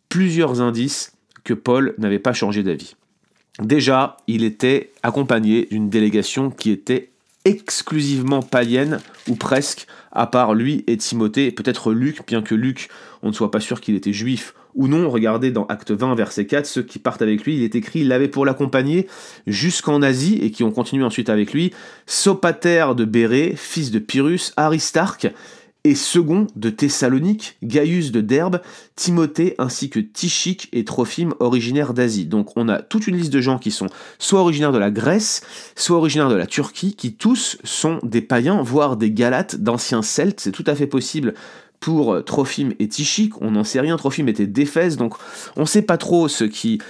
plusieurs 0.09 0.61
indices 0.61 1.17
que 1.43 1.53
Paul 1.53 1.97
n'avait 1.99 2.21
pas 2.21 2.33
changé 2.33 2.63
d'avis. 2.63 2.95
Déjà, 3.61 4.19
il 4.29 4.45
était 4.45 4.93
accompagné 5.03 5.67
d'une 5.69 5.91
délégation 5.91 6.51
qui 6.51 6.71
était 6.71 7.11
exclusivement 7.45 8.41
païenne, 8.41 9.01
ou 9.27 9.35
presque, 9.35 9.89
à 10.13 10.29
part 10.29 10.55
lui 10.55 10.85
et 10.87 10.97
Timothée, 10.97 11.51
peut-être 11.51 11.93
Luc, 11.93 12.25
bien 12.25 12.41
que 12.41 12.55
Luc, 12.55 12.89
on 13.23 13.31
ne 13.31 13.33
soit 13.33 13.51
pas 13.51 13.59
sûr 13.59 13.81
qu'il 13.81 13.97
était 13.97 14.13
juif 14.13 14.55
ou 14.79 14.89
non. 14.89 15.11
Regardez 15.11 15.51
dans 15.51 15.67
Acte 15.67 15.91
20, 15.91 16.15
verset 16.15 16.47
4, 16.47 16.65
ceux 16.65 16.83
qui 16.83 16.99
partent 16.99 17.21
avec 17.21 17.45
lui, 17.45 17.57
il 17.57 17.63
est 17.63 17.75
écrit, 17.75 18.01
il 18.01 18.13
avait 18.13 18.29
pour 18.29 18.47
l'accompagner 18.47 19.07
jusqu'en 19.47 20.01
Asie 20.01 20.39
et 20.41 20.51
qui 20.51 20.65
ont 20.65 20.71
continué 20.71 21.05
ensuite 21.05 21.29
avec 21.29 21.53
lui, 21.53 21.75
Sopater 22.07 22.87
de 22.97 23.05
Bérée, 23.05 23.53
fils 23.57 23.91
de 23.91 23.99
Pyrrhus, 23.99 24.53
Aristarque, 24.57 25.29
et 25.85 25.95
second 25.95 26.47
de 26.57 26.71
Thessalonique, 26.71 27.57
Gaius 27.63 28.11
de 28.11 28.21
Derbe, 28.21 28.61
Timothée 28.97 29.55
ainsi 29.59 29.91
que 29.91 30.01
Tichique 30.01 30.69
et 30.73 30.85
Trophime 30.85 31.35
originaires 31.41 31.95
d'Asie. 31.95 32.27
Donc 32.27 32.57
on 32.57 32.69
a 32.69 32.83
toute 32.83 33.07
une 33.07 33.17
liste 33.17 33.33
de 33.33 33.41
gens 33.41 33.59
qui 33.59 33.71
sont 33.71 33.87
soit 34.19 34.41
originaires 34.41 34.73
de 34.73 34.79
la 34.79 34.91
Grèce, 34.91 35.43
soit 35.77 35.97
originaires 35.97 36.29
de 36.29 36.35
la 36.35 36.47
Turquie, 36.47 36.95
qui 36.95 37.15
tous 37.15 37.59
sont 37.65 38.01
des 38.03 38.21
païens, 38.21 38.61
voire 38.61 38.97
des 38.97 39.11
Galates, 39.11 39.57
d'anciens 39.57 40.03
Celtes. 40.03 40.41
C'est 40.41 40.53
tout 40.53 40.65
à 40.67 40.75
fait 40.75 40.87
possible 40.87 41.35
pour 41.81 42.25
Trophime 42.25 42.73
et 42.79 42.89
Tichique, 42.89 43.41
on 43.41 43.53
n'en 43.53 43.65
sait 43.65 43.81
rien, 43.81 43.97
Trophime 43.97 44.29
était 44.29 44.47
d'Éphèse, 44.47 44.97
donc 44.97 45.15
on 45.57 45.63
ne 45.63 45.67
sait 45.67 45.83
pas 45.83 45.97
trop 45.97 46.29
ce 46.29 46.45
qui, 46.45 46.81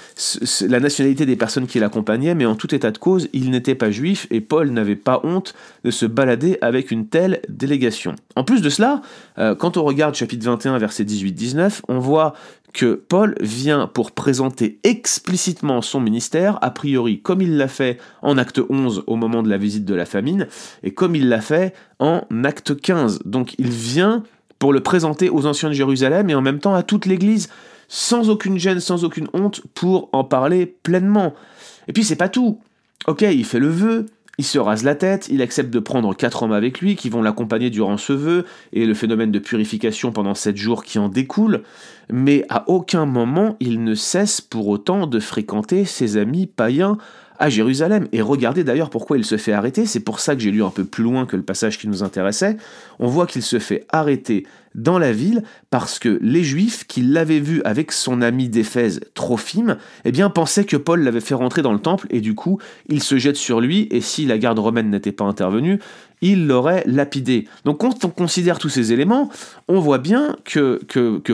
la 0.63 0.81
nationalité 0.81 1.27
des 1.27 1.37
personnes 1.37 1.67
qui 1.67 1.79
l'accompagnaient, 1.79 2.35
mais 2.35 2.47
en 2.47 2.55
tout 2.55 2.75
état 2.75 2.91
de 2.91 2.99
cause, 2.99 3.29
il 3.33 3.51
n'était 3.51 3.75
pas 3.75 3.91
juif 3.91 4.27
et 4.31 4.41
Paul 4.41 4.71
n'avait 4.71 4.97
pas 4.97 5.21
honte 5.25 5.55
de 5.85 5.91
se 5.91 6.07
balader 6.07 6.59
avec 6.63 6.91
une 6.91 7.07
telle 7.07 7.41
délégation. 7.49 8.15
En 8.37 8.45
plus 8.45 8.63
de 8.63 8.71
cela, 8.71 9.03
euh, 9.39 9.55
quand 9.55 9.77
on 9.77 9.85
regarde 9.85 10.15
chapitre 10.15 10.45
21, 10.45 10.79
verset 10.79 11.05
18-19, 11.05 11.83
on 11.89 11.99
voit 11.99 12.35
que 12.73 12.95
Paul 12.95 13.35
vient 13.41 13.87
pour 13.87 14.13
présenter 14.13 14.79
explicitement 14.85 15.83
son 15.83 16.01
ministère, 16.01 16.59
a 16.63 16.71
priori 16.71 17.21
comme 17.21 17.41
il 17.41 17.57
l'a 17.57 17.69
fait 17.69 17.99
en 18.23 18.39
acte 18.39 18.61
11 18.69 19.05
au 19.07 19.17
moment 19.17 19.43
de 19.43 19.49
la 19.49 19.59
visite 19.59 19.85
de 19.85 19.95
la 19.95 20.05
famine, 20.05 20.47
et 20.83 20.93
comme 20.93 21.15
il 21.15 21.29
l'a 21.29 21.41
fait 21.41 21.75
en 21.99 22.23
acte 22.45 22.79
15. 22.81 23.21
Donc 23.25 23.55
il 23.59 23.71
vient 23.71 24.23
pour 24.59 24.73
le 24.73 24.81
présenter 24.81 25.31
aux 25.31 25.47
anciens 25.47 25.69
de 25.69 25.75
Jérusalem 25.75 26.31
et 26.31 26.35
en 26.35 26.43
même 26.43 26.59
temps 26.59 26.75
à 26.75 26.83
toute 26.83 27.07
l'Église, 27.07 27.49
sans 27.89 28.29
aucune 28.29 28.59
gêne, 28.59 28.81
sans 28.81 29.05
aucune 29.05 29.29
honte, 29.33 29.63
pour 29.75 30.09
en 30.13 30.25
parler 30.25 30.67
pleinement. 30.67 31.35
Et 31.87 31.93
puis 31.93 32.05
c'est 32.05 32.17
pas 32.17 32.29
tout. 32.29 32.61
Ok, 33.07 33.23
il 33.23 33.45
fait 33.45 33.61
le 33.61 33.69
vœu, 33.69 34.07
il 34.39 34.45
se 34.45 34.59
rase 34.59 34.85
la 34.85 34.95
tête, 34.95 35.29
il 35.31 35.43
accepte 35.43 35.71
de 35.71 35.79
prendre 35.81 36.15
quatre 36.15 36.43
hommes 36.43 36.53
avec 36.53 36.81
lui 36.81 36.95
qui 36.95 37.11
vont 37.11 37.23
l'accompagner 37.23 37.71
durant 37.71 37.97
ce 37.97 38.13
vœu 38.13 38.45
et 38.73 38.87
le 38.87 38.95
phénomène 38.95 39.33
de 39.33 39.39
purification 39.41 40.13
pendant 40.13 40.35
sept 40.35 40.57
jours 40.57 40.85
qui 40.85 40.99
en 40.99 41.09
découle, 41.09 41.63
mais 42.11 42.45
à 42.49 42.65
aucun 42.69 43.05
moment 43.05 43.57
il 43.59 43.83
ne 43.83 43.95
cesse 43.95 44.41
pour 44.41 44.69
autant 44.69 45.07
de 45.07 45.19
fréquenter 45.19 45.85
ses 45.85 46.17
amis 46.17 46.47
païens 46.47 46.99
à 47.39 47.49
Jérusalem. 47.49 48.09
Et 48.13 48.21
regardez 48.21 48.65
d'ailleurs 48.65 48.91
pourquoi 48.91 49.17
il 49.17 49.25
se 49.25 49.37
fait 49.37 49.53
arrêter, 49.53 49.87
c'est 49.87 50.01
pour 50.01 50.21
ça 50.21 50.35
que 50.35 50.43
j'ai 50.43 50.51
lu 50.51 50.63
un 50.63 50.71
peu 50.71 50.85
plus 50.85 51.05
loin 51.05 51.27
que 51.27 51.37
le 51.37 51.43
passage 51.43 51.79
qui 51.79 51.89
nous 51.89 52.03
intéressait. 52.03 52.57
On 52.99 53.07
voit 53.07 53.27
qu'il 53.27 53.43
se 53.43 53.59
fait 53.59 53.87
arrêter 53.91 54.47
dans 54.75 54.99
la 54.99 55.13
ville 55.13 55.43
parce 55.71 55.99
que 55.99 56.19
les 56.23 56.45
Juifs 56.45 56.87
qui 56.87 57.03
l'avaient 57.03 57.41
vu 57.41 57.63
avec 57.65 57.93
son 57.93 58.23
ami 58.23 58.49
d'Éphèse, 58.49 59.01
Trophime, 59.15 59.77
eh 60.05 60.13
bien 60.13 60.31
pensaient 60.31 60.65
que 60.65 60.77
Paul 60.77 61.03
l'avait 61.03 61.21
fait 61.21 61.35
rentrer 61.35 61.63
dans 61.63 61.73
le 61.73 61.79
temple 61.79 62.07
et 62.11 62.21
du 62.21 62.35
coup 62.35 62.59
ils 62.89 63.03
se 63.03 63.19
jettent 63.19 63.37
sur 63.37 63.61
lui 63.61 63.89
et 63.91 64.01
si 64.01 64.27
la 64.27 64.39
garde 64.39 64.59
romaine 64.59 64.91
n'était 64.91 65.13
pas 65.13 65.25
intervenue, 65.25 65.81
il 66.21 66.47
l'aurait 66.47 66.83
lapidé. 66.87 67.47
Donc 67.65 67.79
quand 67.79 68.05
on 68.05 68.09
considère 68.09 68.59
tous 68.59 68.69
ces 68.69 68.93
éléments, 68.93 69.31
on 69.69 69.81
voit 69.81 69.99
bien 69.99 70.37
que, 70.45 70.81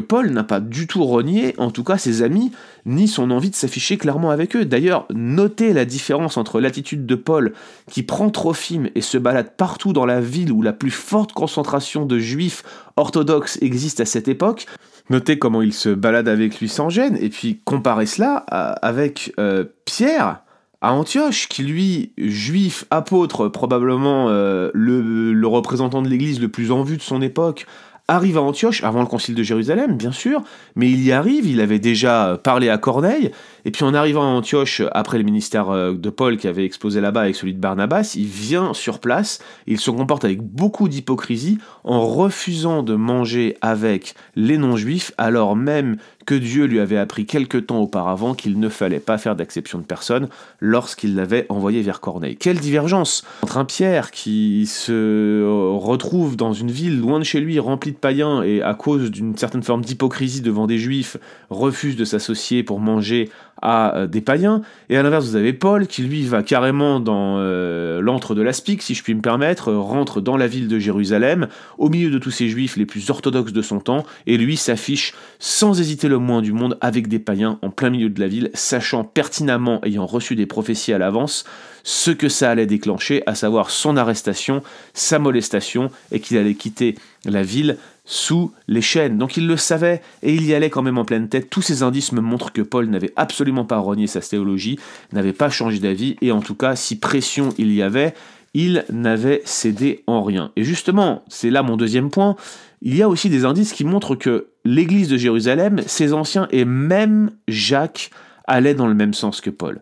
Paul 0.01 0.31
n'a 0.31 0.45
pas 0.45 0.61
du 0.61 0.87
tout 0.87 1.05
renié, 1.05 1.55
en 1.59 1.71
tout 1.71 1.85
cas 1.85 1.99
ses 1.99 2.23
amis, 2.23 2.53
ni 2.87 3.09
son 3.09 3.31
envie 3.31 3.51
de 3.51 3.55
s'afficher 3.55 3.97
clairement 3.97 4.31
avec 4.31 4.57
eux. 4.57 4.65
D'ailleurs, 4.65 5.07
notez 5.15 5.73
la 5.73 5.85
différence 5.85 6.37
entre 6.37 6.61
l'attitude 6.61 7.07
de 7.07 7.15
Paul, 7.15 7.55
qui 7.91 8.03
prend 8.03 8.31
Trophime 8.31 8.91
et 8.95 9.01
se 9.01 9.19
balade 9.19 9.53
partout 9.57 9.93
dans 9.93 10.07
la 10.07 10.21
ville 10.21 10.53
où 10.53 10.63
la 10.63 10.73
plus 10.73 10.91
forte 10.91 11.33
concentration 11.33 12.07
de 12.07 12.19
juifs 12.19 12.63
orthodoxes 12.97 13.59
existe 13.63 14.01
à 14.01 14.05
cette 14.05 14.29
époque. 14.29 14.67
Notez 15.11 15.39
comment 15.39 15.61
il 15.61 15.75
se 15.75 15.91
balade 15.91 16.29
avec 16.29 16.61
lui 16.61 16.69
sans 16.69 16.89
gêne, 16.89 17.19
et 17.21 17.29
puis 17.29 17.61
comparez 17.65 18.07
cela 18.07 18.37
avec 18.37 19.35
euh, 19.39 19.65
Pierre, 19.85 20.41
à 20.85 20.93
Antioche, 20.93 21.49
qui 21.49 21.63
lui, 21.63 22.13
juif, 22.19 22.85
apôtre, 22.91 23.49
probablement 23.49 24.29
euh, 24.29 24.71
le, 24.75 25.47
représentant 25.47 26.03
de 26.03 26.09
l'Église 26.09 26.43
le 26.43 26.49
plus 26.49 26.71
en 26.71 26.83
vue 26.83 26.99
de 26.99 27.03
son 27.03 27.23
époque, 27.23 27.67
arrive 28.07 28.37
à 28.37 28.43
Antioche, 28.43 28.85
avant 28.85 29.01
le 29.01 29.07
concile 29.07 29.35
de 29.35 29.43
Jérusalem, 29.43 29.97
bien 29.97 30.13
sûr, 30.13 30.43
mais 30.77 30.91
il 30.91 31.03
y 31.03 31.11
arrive, 31.11 31.47
il 31.47 31.63
avait 31.63 31.79
déjà 31.79 32.39
parlé 32.43 32.69
à 32.69 32.77
Corneille, 32.77 33.31
et 33.65 33.71
puis 33.71 33.83
en 33.83 33.95
arrivant 33.95 34.25
à 34.25 34.27
Antioche, 34.27 34.83
après 34.93 35.17
le 35.17 35.25
ministère 35.25 35.71
euh, 35.71 35.95
de 35.95 36.11
Paul 36.11 36.37
qui 36.37 36.49
avait 36.49 36.67
explosé 36.67 37.01
là-bas 37.01 37.23
avec 37.23 37.35
celui 37.35 37.55
de 37.55 37.61
Barnabas, 37.61 38.13
il 38.15 38.27
vient 38.27 38.75
sur 38.75 38.99
place, 38.99 39.39
il 39.67 39.81
se 39.81 39.91
comporte 39.91 40.27
avec 40.27 40.43
beaucoup 40.43 40.91
d'hypocrisie 40.91 41.57
en 41.83 42.07
refusant 42.07 42.83
de 42.83 42.95
manger 42.95 43.57
avec 43.63 44.15
les 44.37 44.59
non-juifs, 44.59 45.13
alors 45.17 45.57
même 45.57 45.97
que 46.25 46.35
Dieu 46.35 46.65
lui 46.65 46.81
avait 46.81 46.97
appris 46.97 47.27
quelque 47.27 47.59
temps 47.59 47.81
auparavant 47.81 48.35
qu'il 48.35 48.59
ne 48.59 48.69
fallait 48.69 49.01
pas 49.01 49.19
faire 49.19 49.37
d'acception 49.37 49.79
de 49.79 49.85
personne 49.85 50.29
lorsqu'il 50.61 51.15
l'avait 51.15 51.47
envoyé 51.49 51.83
vers 51.83 52.01
Corneille. 52.01 52.37
Quelle 52.37 52.59
divergence 52.59 53.25
entre 53.43 53.59
un 53.59 53.65
Pierre 53.65 54.11
qui 54.11 54.67
se 54.67 55.45
retrouve 55.77 56.37
dans 56.37 56.53
une 56.53 56.71
ville 56.71 57.01
loin 57.01 57.19
de 57.19 57.25
chez 57.25 57.41
lui, 57.41 57.59
remplie 57.59 57.93
de 57.93 57.97
païens, 57.97 58.43
et 58.43 58.63
à 58.63 58.75
cause 58.75 59.11
d'une 59.11 59.37
certaine 59.37 59.63
forme 59.63 59.85
d'hypocrisie 59.85 60.41
devant 60.41 60.67
des 60.67 60.79
juifs, 60.79 61.17
refuse 61.51 61.97
de 61.97 62.05
s'associer 62.05 62.63
pour 62.63 62.81
manger 62.81 63.31
à 63.65 63.97
euh, 63.97 64.07
des 64.07 64.21
païens. 64.21 64.61
Et 64.91 64.97
à 64.97 65.03
l'inverse, 65.03 65.27
vous 65.27 65.37
avez 65.37 65.53
Paul 65.53 65.89
qui 65.89 66.03
lui 66.03 66.23
va 66.23 66.45
carrément 66.45 67.01
dans 67.01 67.39
euh, 67.39 68.01
l'antre 68.01 68.37
de 68.37 68.43
l'Aspic, 68.43 68.83
si 68.83 68.95
je 68.95 69.03
puis 69.03 69.15
me 69.15 69.23
permettre, 69.23 69.73
rentre 69.73 70.21
dans 70.21 70.37
la 70.37 70.47
ville 70.47 70.69
de 70.69 70.79
Jérusalem, 70.79 71.49
au 71.79 71.89
milieu 71.89 72.11
de 72.11 72.19
tous 72.19 72.31
ces 72.31 72.49
juifs 72.49 72.77
les 72.77 72.87
plus 72.87 73.11
orthodoxes 73.11 73.53
de 73.53 73.63
son 73.63 73.81
temps, 73.81 74.05
et 74.27 74.37
lui 74.37 74.57
s'affiche 74.57 75.15
sans 75.41 75.81
hésiter 75.81 76.09
le 76.09 76.19
moins 76.19 76.43
du 76.43 76.53
monde 76.53 76.79
avec 76.81 77.09
des 77.09 77.19
païens 77.19 77.59
en 77.63 77.71
plein 77.71 77.91
milieu 77.91 78.11
de 78.11 78.21
la 78.21 78.29
ville, 78.29 78.51
sachant 78.55 79.03
pertinemment, 79.03 79.81
ayant 79.85 80.07
reçu 80.07 80.37
des 80.37 80.47
prophéties 80.47 80.93
à 80.93 80.99
l'avance, 80.99 81.45
ce 81.85 82.11
que 82.11 82.29
ça 82.29 82.51
allait 82.51 82.67
déclencher, 82.67 83.23
à 83.27 83.37
savoir 83.37 83.71
son 83.71 83.97
arrestation, 83.97 84.63
sa 84.95 85.21
molestation, 85.21 85.91
et 86.11 86.19
qu'il 86.19 86.37
allait 86.39 86.55
quitter 86.55 86.97
la 87.25 87.43
ville 87.43 87.77
sous 88.05 88.53
les 88.69 88.83
chaînes. 88.83 89.19
Donc 89.19 89.37
il 89.37 89.47
le 89.47 89.57
savait 89.57 90.03
et 90.23 90.35
il 90.35 90.45
y 90.45 90.55
allait 90.55 90.71
quand 90.71 90.83
même 90.83 90.99
en 90.99 91.05
pleine 91.05 91.29
tête. 91.29 91.49
Tous 91.49 91.63
ces 91.63 91.83
indices 91.83 92.13
me 92.13 92.21
montrent 92.21 92.53
que 92.53 92.63
Paul 92.63 92.87
n'avait 92.87 93.13
absolument 93.17 93.65
pas 93.65 93.79
renié 93.79 94.07
sa 94.07 94.21
théologie, 94.21 94.79
n'avait 95.13 95.33
pas 95.33 95.51
changé 95.51 95.79
d'avis 95.79 96.17
et 96.21 96.33
en 96.33 96.41
tout 96.41 96.55
cas, 96.55 96.77
si 96.77 96.99
pression 96.99 97.51
il 97.57 97.73
y 97.73 97.83
avait, 97.83 98.15
il 98.53 98.85
n'avait 98.91 99.43
cédé 99.45 100.05
en 100.07 100.23
rien. 100.23 100.53
Et 100.57 100.65
justement, 100.65 101.23
c'est 101.29 101.51
là 101.51 101.63
mon 101.63 101.77
deuxième 101.77 102.11
point, 102.11 102.37
il 102.83 102.95
y 102.95 103.03
a 103.03 103.09
aussi 103.09 103.31
des 103.31 103.45
indices 103.45 103.73
qui 103.73 103.85
montrent 103.85 104.17
que 104.17 104.49
l'église 104.65 105.09
de 105.09 105.17
Jérusalem, 105.17 105.81
ses 105.87 106.13
anciens 106.13 106.49
et 106.51 106.65
même 106.65 107.31
Jacques 107.49 108.11
allaient 108.47 108.75
dans 108.75 108.87
le 108.87 108.95
même 108.95 109.15
sens 109.15 109.41
que 109.41 109.51
Paul. 109.51 109.81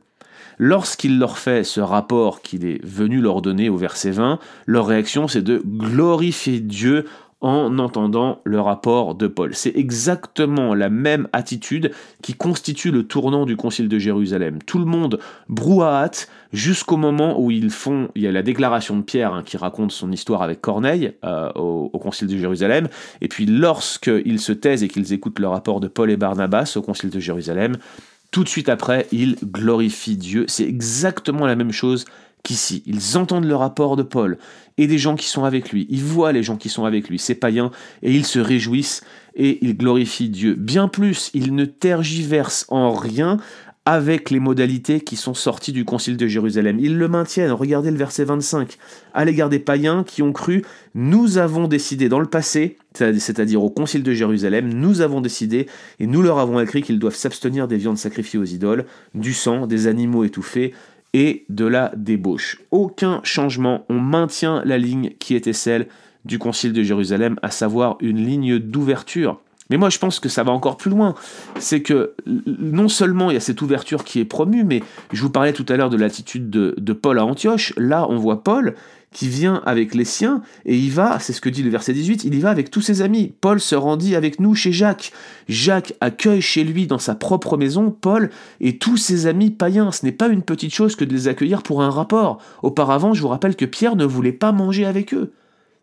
Lorsqu'il 0.58 1.18
leur 1.18 1.38
fait 1.38 1.64
ce 1.64 1.80
rapport 1.80 2.42
qu'il 2.42 2.64
est 2.64 2.84
venu 2.84 3.20
leur 3.20 3.42
donner 3.42 3.68
au 3.68 3.76
verset 3.76 4.10
20, 4.10 4.38
leur 4.66 4.86
réaction 4.86 5.28
c'est 5.28 5.42
de 5.42 5.62
glorifier 5.64 6.60
Dieu 6.60 7.04
en 7.42 7.80
entendant 7.80 8.40
le 8.44 8.60
rapport 8.60 9.16
de 9.16 9.26
Paul. 9.26 9.52
C'est 9.52 9.76
exactement 9.76 10.74
la 10.74 10.88
même 10.88 11.28
attitude 11.32 11.90
qui 12.22 12.34
constitue 12.34 12.92
le 12.92 13.02
tournant 13.02 13.46
du 13.46 13.56
concile 13.56 13.88
de 13.88 13.98
Jérusalem. 13.98 14.60
Tout 14.64 14.78
le 14.78 14.84
monde 14.84 15.18
brouhahat 15.48 16.28
jusqu'au 16.52 16.96
moment 16.96 17.40
où 17.40 17.50
ils 17.50 17.70
font, 17.70 18.08
il 18.14 18.22
y 18.22 18.28
a 18.28 18.32
la 18.32 18.42
déclaration 18.42 18.96
de 18.96 19.02
Pierre 19.02 19.34
hein, 19.34 19.42
qui 19.44 19.56
raconte 19.56 19.90
son 19.90 20.12
histoire 20.12 20.42
avec 20.42 20.60
Corneille 20.60 21.14
euh, 21.24 21.50
au, 21.56 21.90
au, 21.92 21.98
concile 21.98 22.28
de 22.28 22.36
Jérusalem, 22.36 22.88
et 23.20 23.26
puis 23.26 23.44
lorsqu'ils 23.44 24.40
se 24.40 24.52
taisent 24.52 24.84
et 24.84 24.88
qu'ils 24.88 25.12
écoutent 25.12 25.40
le 25.40 25.48
rapport 25.48 25.80
de 25.80 25.88
Paul 25.88 26.12
et 26.12 26.16
Barnabas 26.16 26.74
au 26.76 26.82
concile 26.82 27.10
de 27.10 27.18
Jérusalem, 27.18 27.76
tout 28.32 28.42
de 28.42 28.48
suite 28.48 28.68
après, 28.68 29.06
ils 29.12 29.36
glorifient 29.44 30.16
Dieu. 30.16 30.46
C'est 30.48 30.64
exactement 30.64 31.46
la 31.46 31.54
même 31.54 31.70
chose 31.70 32.06
qu'ici. 32.42 32.82
Ils 32.86 33.16
entendent 33.16 33.44
le 33.44 33.54
rapport 33.54 33.94
de 33.94 34.02
Paul 34.02 34.38
et 34.78 34.86
des 34.86 34.98
gens 34.98 35.14
qui 35.14 35.26
sont 35.26 35.44
avec 35.44 35.70
lui. 35.70 35.86
Ils 35.90 36.02
voient 36.02 36.32
les 36.32 36.42
gens 36.42 36.56
qui 36.56 36.68
sont 36.68 36.84
avec 36.84 37.08
lui, 37.08 37.18
ces 37.18 37.34
païens, 37.34 37.70
et 38.02 38.12
ils 38.12 38.26
se 38.26 38.40
réjouissent 38.40 39.04
et 39.34 39.64
ils 39.64 39.76
glorifient 39.76 40.30
Dieu. 40.30 40.54
Bien 40.54 40.88
plus, 40.88 41.30
ils 41.34 41.54
ne 41.54 41.66
tergiversent 41.66 42.66
en 42.68 42.92
rien 42.92 43.36
avec 43.84 44.30
les 44.30 44.38
modalités 44.38 45.00
qui 45.00 45.16
sont 45.16 45.34
sorties 45.34 45.72
du 45.72 45.84
concile 45.84 46.16
de 46.16 46.26
Jérusalem. 46.26 46.78
Ils 46.78 46.96
le 46.96 47.08
maintiennent, 47.08 47.50
regardez 47.50 47.90
le 47.90 47.96
verset 47.96 48.24
25, 48.24 48.76
à 49.12 49.24
l'égard 49.24 49.48
des 49.48 49.58
païens 49.58 50.04
qui 50.04 50.22
ont 50.22 50.32
cru, 50.32 50.64
nous 50.94 51.38
avons 51.38 51.66
décidé 51.66 52.08
dans 52.08 52.20
le 52.20 52.26
passé, 52.26 52.76
c'est-à-dire 52.94 53.62
au 53.62 53.70
concile 53.70 54.04
de 54.04 54.12
Jérusalem, 54.12 54.72
nous 54.72 55.00
avons 55.00 55.20
décidé 55.20 55.66
et 55.98 56.06
nous 56.06 56.22
leur 56.22 56.38
avons 56.38 56.60
écrit 56.60 56.82
qu'ils 56.82 57.00
doivent 57.00 57.16
s'abstenir 57.16 57.66
des 57.66 57.76
viandes 57.76 57.98
sacrifiées 57.98 58.38
aux 58.38 58.44
idoles, 58.44 58.86
du 59.14 59.32
sang, 59.32 59.66
des 59.66 59.88
animaux 59.88 60.24
étouffés, 60.24 60.74
et 61.14 61.44
de 61.48 61.66
la 61.66 61.92
débauche. 61.96 62.60
Aucun 62.70 63.20
changement, 63.22 63.84
on 63.88 64.00
maintient 64.00 64.62
la 64.64 64.78
ligne 64.78 65.10
qui 65.18 65.34
était 65.34 65.52
celle 65.52 65.88
du 66.24 66.38
Concile 66.38 66.72
de 66.72 66.82
Jérusalem, 66.82 67.38
à 67.42 67.50
savoir 67.50 67.96
une 68.00 68.24
ligne 68.24 68.58
d'ouverture. 68.58 69.40
Mais 69.72 69.78
moi 69.78 69.88
je 69.88 69.98
pense 69.98 70.20
que 70.20 70.28
ça 70.28 70.42
va 70.42 70.52
encore 70.52 70.76
plus 70.76 70.90
loin. 70.90 71.14
C'est 71.58 71.80
que 71.80 72.12
non 72.26 72.88
seulement 72.88 73.30
il 73.30 73.34
y 73.34 73.36
a 73.38 73.40
cette 73.40 73.62
ouverture 73.62 74.04
qui 74.04 74.20
est 74.20 74.26
promue, 74.26 74.64
mais 74.64 74.82
je 75.14 75.22
vous 75.22 75.30
parlais 75.30 75.54
tout 75.54 75.64
à 75.70 75.78
l'heure 75.78 75.88
de 75.88 75.96
l'attitude 75.96 76.50
de, 76.50 76.92
Paul 76.92 77.18
à 77.18 77.24
Antioche. 77.24 77.72
Là 77.78 78.06
on 78.10 78.18
voit 78.18 78.44
Paul 78.44 78.74
qui 79.12 79.28
vient 79.28 79.62
avec 79.64 79.94
les 79.94 80.04
siens, 80.04 80.42
et 80.66 80.76
il 80.76 80.90
va, 80.90 81.18
c'est 81.20 81.32
ce 81.32 81.40
que 81.40 81.48
dit 81.48 81.62
le 81.62 81.70
verset 81.70 81.92
18, 81.92 82.24
il 82.24 82.34
y 82.34 82.40
va 82.40 82.50
avec 82.50 82.70
tous 82.70 82.80
ses 82.80 83.00
amis. 83.02 83.34
Paul 83.40 83.60
se 83.60 83.74
rendit 83.74 84.14
avec 84.14 84.40
nous 84.40 84.54
chez 84.54 84.72
Jacques. 84.72 85.12
Jacques 85.48 85.94
accueille 86.00 86.40
chez 86.42 86.64
lui 86.64 86.86
dans 86.86 86.98
sa 86.98 87.14
propre 87.14 87.56
maison 87.56 87.90
Paul 87.90 88.30
et 88.60 88.76
tous 88.76 88.98
ses 88.98 89.26
amis 89.26 89.50
païens. 89.50 89.90
Ce 89.90 90.04
n'est 90.04 90.12
pas 90.12 90.28
une 90.28 90.42
petite 90.42 90.74
chose 90.74 90.96
que 90.96 91.04
de 91.04 91.12
les 91.12 91.28
accueillir 91.28 91.62
pour 91.62 91.82
un 91.82 91.90
rapport. 91.90 92.38
Auparavant, 92.62 93.14
je 93.14 93.22
vous 93.22 93.28
rappelle 93.28 93.56
que 93.56 93.64
Pierre 93.64 93.96
ne 93.96 94.04
voulait 94.04 94.32
pas 94.32 94.52
manger 94.52 94.84
avec 94.84 95.14
eux. 95.14 95.32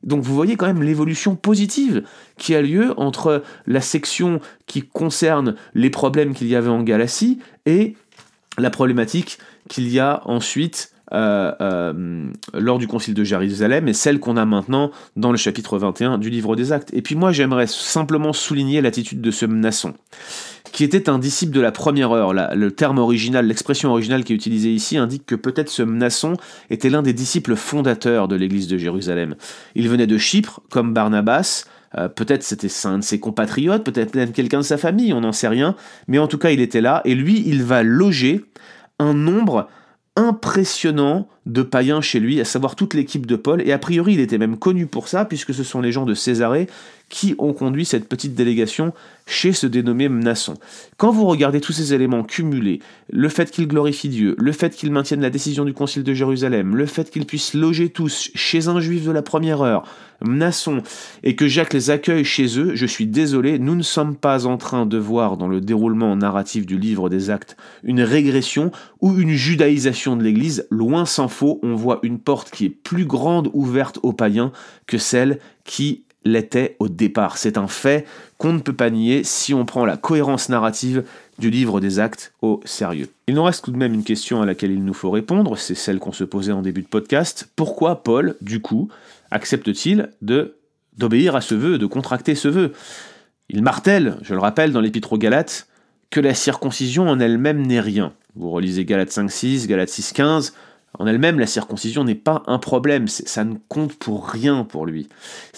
Donc 0.03 0.23
vous 0.23 0.33
voyez 0.33 0.55
quand 0.55 0.67
même 0.67 0.83
l'évolution 0.83 1.35
positive 1.35 2.03
qui 2.37 2.55
a 2.55 2.61
lieu 2.61 2.93
entre 2.97 3.43
la 3.67 3.81
section 3.81 4.39
qui 4.65 4.81
concerne 4.81 5.55
les 5.73 5.89
problèmes 5.89 6.33
qu'il 6.33 6.47
y 6.47 6.55
avait 6.55 6.69
en 6.69 6.83
Galatie 6.83 7.39
et 7.65 7.95
la 8.57 8.69
problématique 8.69 9.39
qu'il 9.67 9.89
y 9.89 9.99
a 9.99 10.21
ensuite 10.25 10.93
euh, 11.11 11.51
euh, 11.61 12.29
lors 12.53 12.77
du 12.77 12.87
concile 12.87 13.13
de 13.13 13.23
Jérusalem 13.23 13.87
et 13.87 13.93
celle 13.93 14.19
qu'on 14.19 14.37
a 14.37 14.45
maintenant 14.45 14.91
dans 15.15 15.31
le 15.31 15.37
chapitre 15.37 15.77
21 15.77 16.17
du 16.17 16.29
livre 16.29 16.55
des 16.55 16.71
actes. 16.71 16.93
Et 16.93 17.01
puis 17.01 17.15
moi 17.15 17.31
j'aimerais 17.31 17.67
simplement 17.67 18.33
souligner 18.33 18.81
l'attitude 18.81 19.21
de 19.21 19.31
ce 19.31 19.45
Mnasson, 19.45 19.93
qui 20.71 20.83
était 20.83 21.09
un 21.09 21.17
disciple 21.17 21.53
de 21.53 21.61
la 21.61 21.71
première 21.71 22.11
heure. 22.11 22.33
le 22.33 22.71
terme 22.71 22.99
original, 22.99 23.47
l'expression 23.47 23.89
originale 23.89 24.23
qui 24.23 24.33
est 24.33 24.35
utilisée 24.35 24.71
ici 24.71 24.97
indique 24.97 25.25
que 25.25 25.35
peut-être 25.35 25.69
ce 25.69 25.81
Mnasson 25.81 26.33
était 26.69 26.89
l'un 26.89 27.01
des 27.01 27.13
disciples 27.13 27.55
fondateurs 27.55 28.27
de 28.27 28.35
l'église 28.35 28.67
de 28.67 28.77
Jérusalem. 28.77 29.35
Il 29.75 29.89
venait 29.89 30.07
de 30.07 30.17
Chypre, 30.17 30.61
comme 30.69 30.93
Barnabas, 30.93 31.65
euh, 31.97 32.07
peut-être 32.07 32.43
c'était 32.43 32.69
un 32.83 32.99
de 32.99 33.03
ses 33.03 33.19
compatriotes, 33.19 33.83
peut-être 33.83 34.15
même 34.15 34.31
quelqu'un 34.31 34.59
de 34.59 34.63
sa 34.63 34.77
famille, 34.77 35.11
on 35.13 35.21
n'en 35.21 35.31
sait 35.31 35.47
rien, 35.47 35.75
mais 36.07 36.19
en 36.19 36.27
tout 36.27 36.37
cas 36.37 36.51
il 36.51 36.61
était 36.61 36.81
là, 36.81 37.01
et 37.03 37.15
lui 37.15 37.43
il 37.47 37.63
va 37.63 37.81
loger 37.81 38.45
un 38.99 39.13
nombre 39.13 39.67
impressionnant 40.19 41.27
de 41.45 41.61
païens 41.61 42.01
chez 42.01 42.19
lui, 42.19 42.41
à 42.41 42.45
savoir 42.45 42.75
toute 42.75 42.93
l'équipe 42.93 43.25
de 43.25 43.35
Paul, 43.35 43.61
et 43.61 43.71
a 43.71 43.79
priori 43.79 44.13
il 44.13 44.19
était 44.19 44.37
même 44.37 44.57
connu 44.57 44.85
pour 44.85 45.07
ça, 45.07 45.25
puisque 45.25 45.53
ce 45.53 45.63
sont 45.63 45.81
les 45.81 45.91
gens 45.91 46.05
de 46.05 46.13
Césarée 46.13 46.67
qui 47.09 47.35
ont 47.39 47.53
conduit 47.53 47.85
cette 47.85 48.07
petite 48.07 48.35
délégation 48.35 48.93
chez 49.25 49.51
ce 49.51 49.67
dénommé 49.67 50.09
Mnasson. 50.09 50.55
Quand 50.97 51.11
vous 51.11 51.25
regardez 51.25 51.61
tous 51.61 51.73
ces 51.73 51.93
éléments 51.93 52.23
cumulés, 52.23 52.79
le 53.11 53.29
fait 53.29 53.51
qu'il 53.51 53.67
glorifie 53.67 54.09
Dieu, 54.09 54.35
le 54.37 54.51
fait 54.51 54.75
qu'il 54.75 54.91
maintienne 54.91 55.21
la 55.21 55.29
décision 55.29 55.65
du 55.65 55.73
Concile 55.73 56.03
de 56.03 56.13
Jérusalem, 56.13 56.75
le 56.75 56.85
fait 56.85 57.09
qu'ils 57.09 57.25
puissent 57.25 57.53
loger 57.53 57.89
tous 57.89 58.31
chez 58.33 58.67
un 58.67 58.79
juif 58.79 59.05
de 59.05 59.11
la 59.11 59.21
première 59.21 59.61
heure, 59.61 59.83
Mnasson, 60.21 60.81
et 61.23 61.35
que 61.35 61.47
Jacques 61.47 61.73
les 61.73 61.89
accueille 61.89 62.25
chez 62.25 62.59
eux, 62.59 62.75
je 62.75 62.85
suis 62.85 63.07
désolé, 63.07 63.59
nous 63.59 63.75
ne 63.75 63.83
sommes 63.83 64.15
pas 64.15 64.45
en 64.45 64.57
train 64.57 64.85
de 64.85 64.97
voir 64.97 65.37
dans 65.37 65.47
le 65.47 65.61
déroulement 65.61 66.15
narratif 66.15 66.65
du 66.65 66.77
livre 66.77 67.09
des 67.09 67.29
actes 67.29 67.55
une 67.83 68.01
régression 68.01 68.71
ou 68.99 69.17
une 69.17 69.31
judaïsation 69.31 70.15
de 70.15 70.23
l'Église, 70.23 70.67
loin 70.71 71.05
s'en 71.05 71.27
faut, 71.27 71.59
on 71.63 71.75
voit 71.75 71.99
une 72.03 72.19
porte 72.19 72.51
qui 72.51 72.65
est 72.65 72.69
plus 72.69 73.05
grande 73.05 73.49
ouverte 73.53 73.99
aux 74.03 74.13
païens 74.13 74.51
que 74.87 74.97
celle 74.97 75.39
qui 75.63 76.03
l'était 76.25 76.75
au 76.79 76.89
départ. 76.89 77.37
C'est 77.37 77.57
un 77.57 77.67
fait 77.67 78.05
qu'on 78.37 78.53
ne 78.53 78.59
peut 78.59 78.73
pas 78.73 78.89
nier 78.89 79.23
si 79.23 79.53
on 79.53 79.65
prend 79.65 79.85
la 79.85 79.97
cohérence 79.97 80.49
narrative 80.49 81.03
du 81.39 81.49
livre 81.49 81.79
des 81.79 81.99
actes 81.99 82.33
au 82.41 82.59
sérieux. 82.65 83.09
Il 83.27 83.35
nous 83.35 83.43
reste 83.43 83.63
tout 83.63 83.71
de 83.71 83.77
même 83.77 83.93
une 83.93 84.03
question 84.03 84.41
à 84.41 84.45
laquelle 84.45 84.71
il 84.71 84.83
nous 84.83 84.93
faut 84.93 85.11
répondre, 85.11 85.57
c'est 85.57 85.75
celle 85.75 85.99
qu'on 85.99 86.11
se 86.11 86.23
posait 86.23 86.51
en 86.51 86.61
début 86.61 86.81
de 86.81 86.87
podcast. 86.87 87.49
Pourquoi 87.55 88.03
Paul, 88.03 88.35
du 88.41 88.61
coup, 88.61 88.89
accepte-t-il 89.31 90.09
de 90.21 90.55
d'obéir 90.97 91.37
à 91.37 91.41
ce 91.41 91.55
vœu, 91.55 91.77
de 91.77 91.85
contracter 91.85 92.35
ce 92.35 92.49
vœu? 92.49 92.73
Il 93.49 93.63
martèle, 93.63 94.17
je 94.21 94.33
le 94.33 94.41
rappelle 94.41 94.73
dans 94.73 94.81
l'Épître 94.81 95.13
aux 95.13 95.17
Galates, 95.17 95.67
que 96.09 96.19
la 96.19 96.33
circoncision 96.33 97.07
en 97.07 97.19
elle-même 97.19 97.65
n'est 97.65 97.79
rien. 97.79 98.13
Vous 98.35 98.49
relisez 98.49 98.83
Galates 98.83 99.11
5.6, 99.11 99.67
Galates 99.67 99.89
6.15, 99.89 100.53
en 100.97 101.05
elle-même, 101.05 101.39
la 101.39 101.45
circoncision 101.45 102.03
n'est 102.03 102.15
pas 102.15 102.41
un 102.47 102.57
problème, 102.57 103.07
ça 103.07 103.43
ne 103.43 103.55
compte 103.67 103.93
pour 103.93 104.27
rien 104.27 104.63
pour 104.63 104.87
lui. 104.87 105.07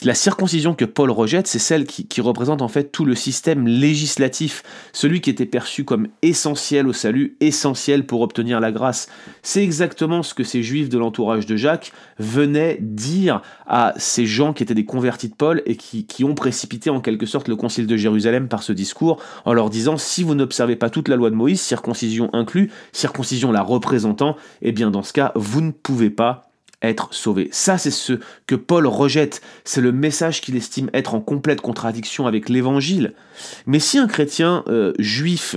La 0.04 0.14
circoncision 0.14 0.74
que 0.74 0.84
Paul 0.84 1.10
rejette, 1.10 1.48
c'est 1.48 1.58
celle 1.58 1.86
qui, 1.86 2.22
représente 2.22 2.62
en 2.62 2.68
fait 2.68 2.92
tout 2.92 3.06
le 3.06 3.16
système 3.16 3.66
législatif, 3.66 4.62
celui 4.92 5.22
qui 5.22 5.30
était 5.30 5.46
perçu 5.46 5.86
comme 5.86 6.10
essentiel 6.22 6.86
au 6.86 6.94
salut, 6.94 7.38
essentiel 7.40 8.06
pour 8.06 8.22
obtenir 8.22 8.60
la 8.60 8.72
grâce. 8.72 9.08
C'est 9.42 9.64
exactement 9.64 10.22
ce 10.22 10.34
que 10.34 10.44
ces 10.44 10.64
juifs 10.64 10.90
de 10.90 10.98
l'entourage 10.98 11.46
de 11.46 11.56
Jacques 11.56 11.94
venaient 12.20 12.78
dire 12.82 13.42
à 13.66 13.94
ces 13.98 14.26
gens 14.26 14.54
qui 14.54 14.64
étaient 14.64 14.76
des 14.76 14.86
convertis 14.86 15.30
de 15.30 15.36
Paul 15.36 15.64
et 15.66 15.78
qui, 15.78 16.24
ont 16.24 16.36
précipité 16.36 16.90
en 16.92 17.02
quelque 17.02 17.26
sorte 17.26 17.48
le 17.48 17.56
concile 17.56 17.88
de 17.88 17.98
Jérusalem 17.98 18.48
par 18.48 18.62
ce 18.62 18.74
discours 18.74 19.20
en 19.46 19.54
leur 19.54 19.72
disant 19.72 19.98
si 19.98 20.24
vous 20.24 20.36
n'observez 20.36 20.76
pas 20.76 20.92
toute 20.92 21.08
la 21.08 21.16
loi 21.16 21.30
de 21.30 21.36
Moïse, 21.36 21.62
circoncision 21.62 22.30
inclus, 22.34 22.70
circoncision 22.92 23.52
la 23.52 23.64
représentant, 23.64 24.36
eh 24.62 24.72
bien 24.72 24.92
dans 24.92 25.02
ce 25.02 25.14
cas 25.14 25.21
vous 25.36 25.62
ne 25.62 25.72
pouvez 25.72 26.10
pas 26.10 26.52
être 26.82 27.14
sauvé. 27.14 27.50
Ça, 27.52 27.78
c'est 27.78 27.92
ce 27.92 28.14
que 28.48 28.56
Paul 28.56 28.88
rejette. 28.88 29.42
C'est 29.64 29.82
le 29.82 29.92
message 29.92 30.42
qu'il 30.42 30.56
estime 30.56 30.90
être 30.94 31.14
en 31.14 31.22
complète 31.22 31.62
contradiction 31.62 32.28
avec 32.28 32.50
l'évangile. 32.50 33.14
Mais 33.68 33.80
si 33.80 33.98
un 33.98 34.08
chrétien 34.08 34.64
euh, 34.68 34.94
juif 34.98 35.56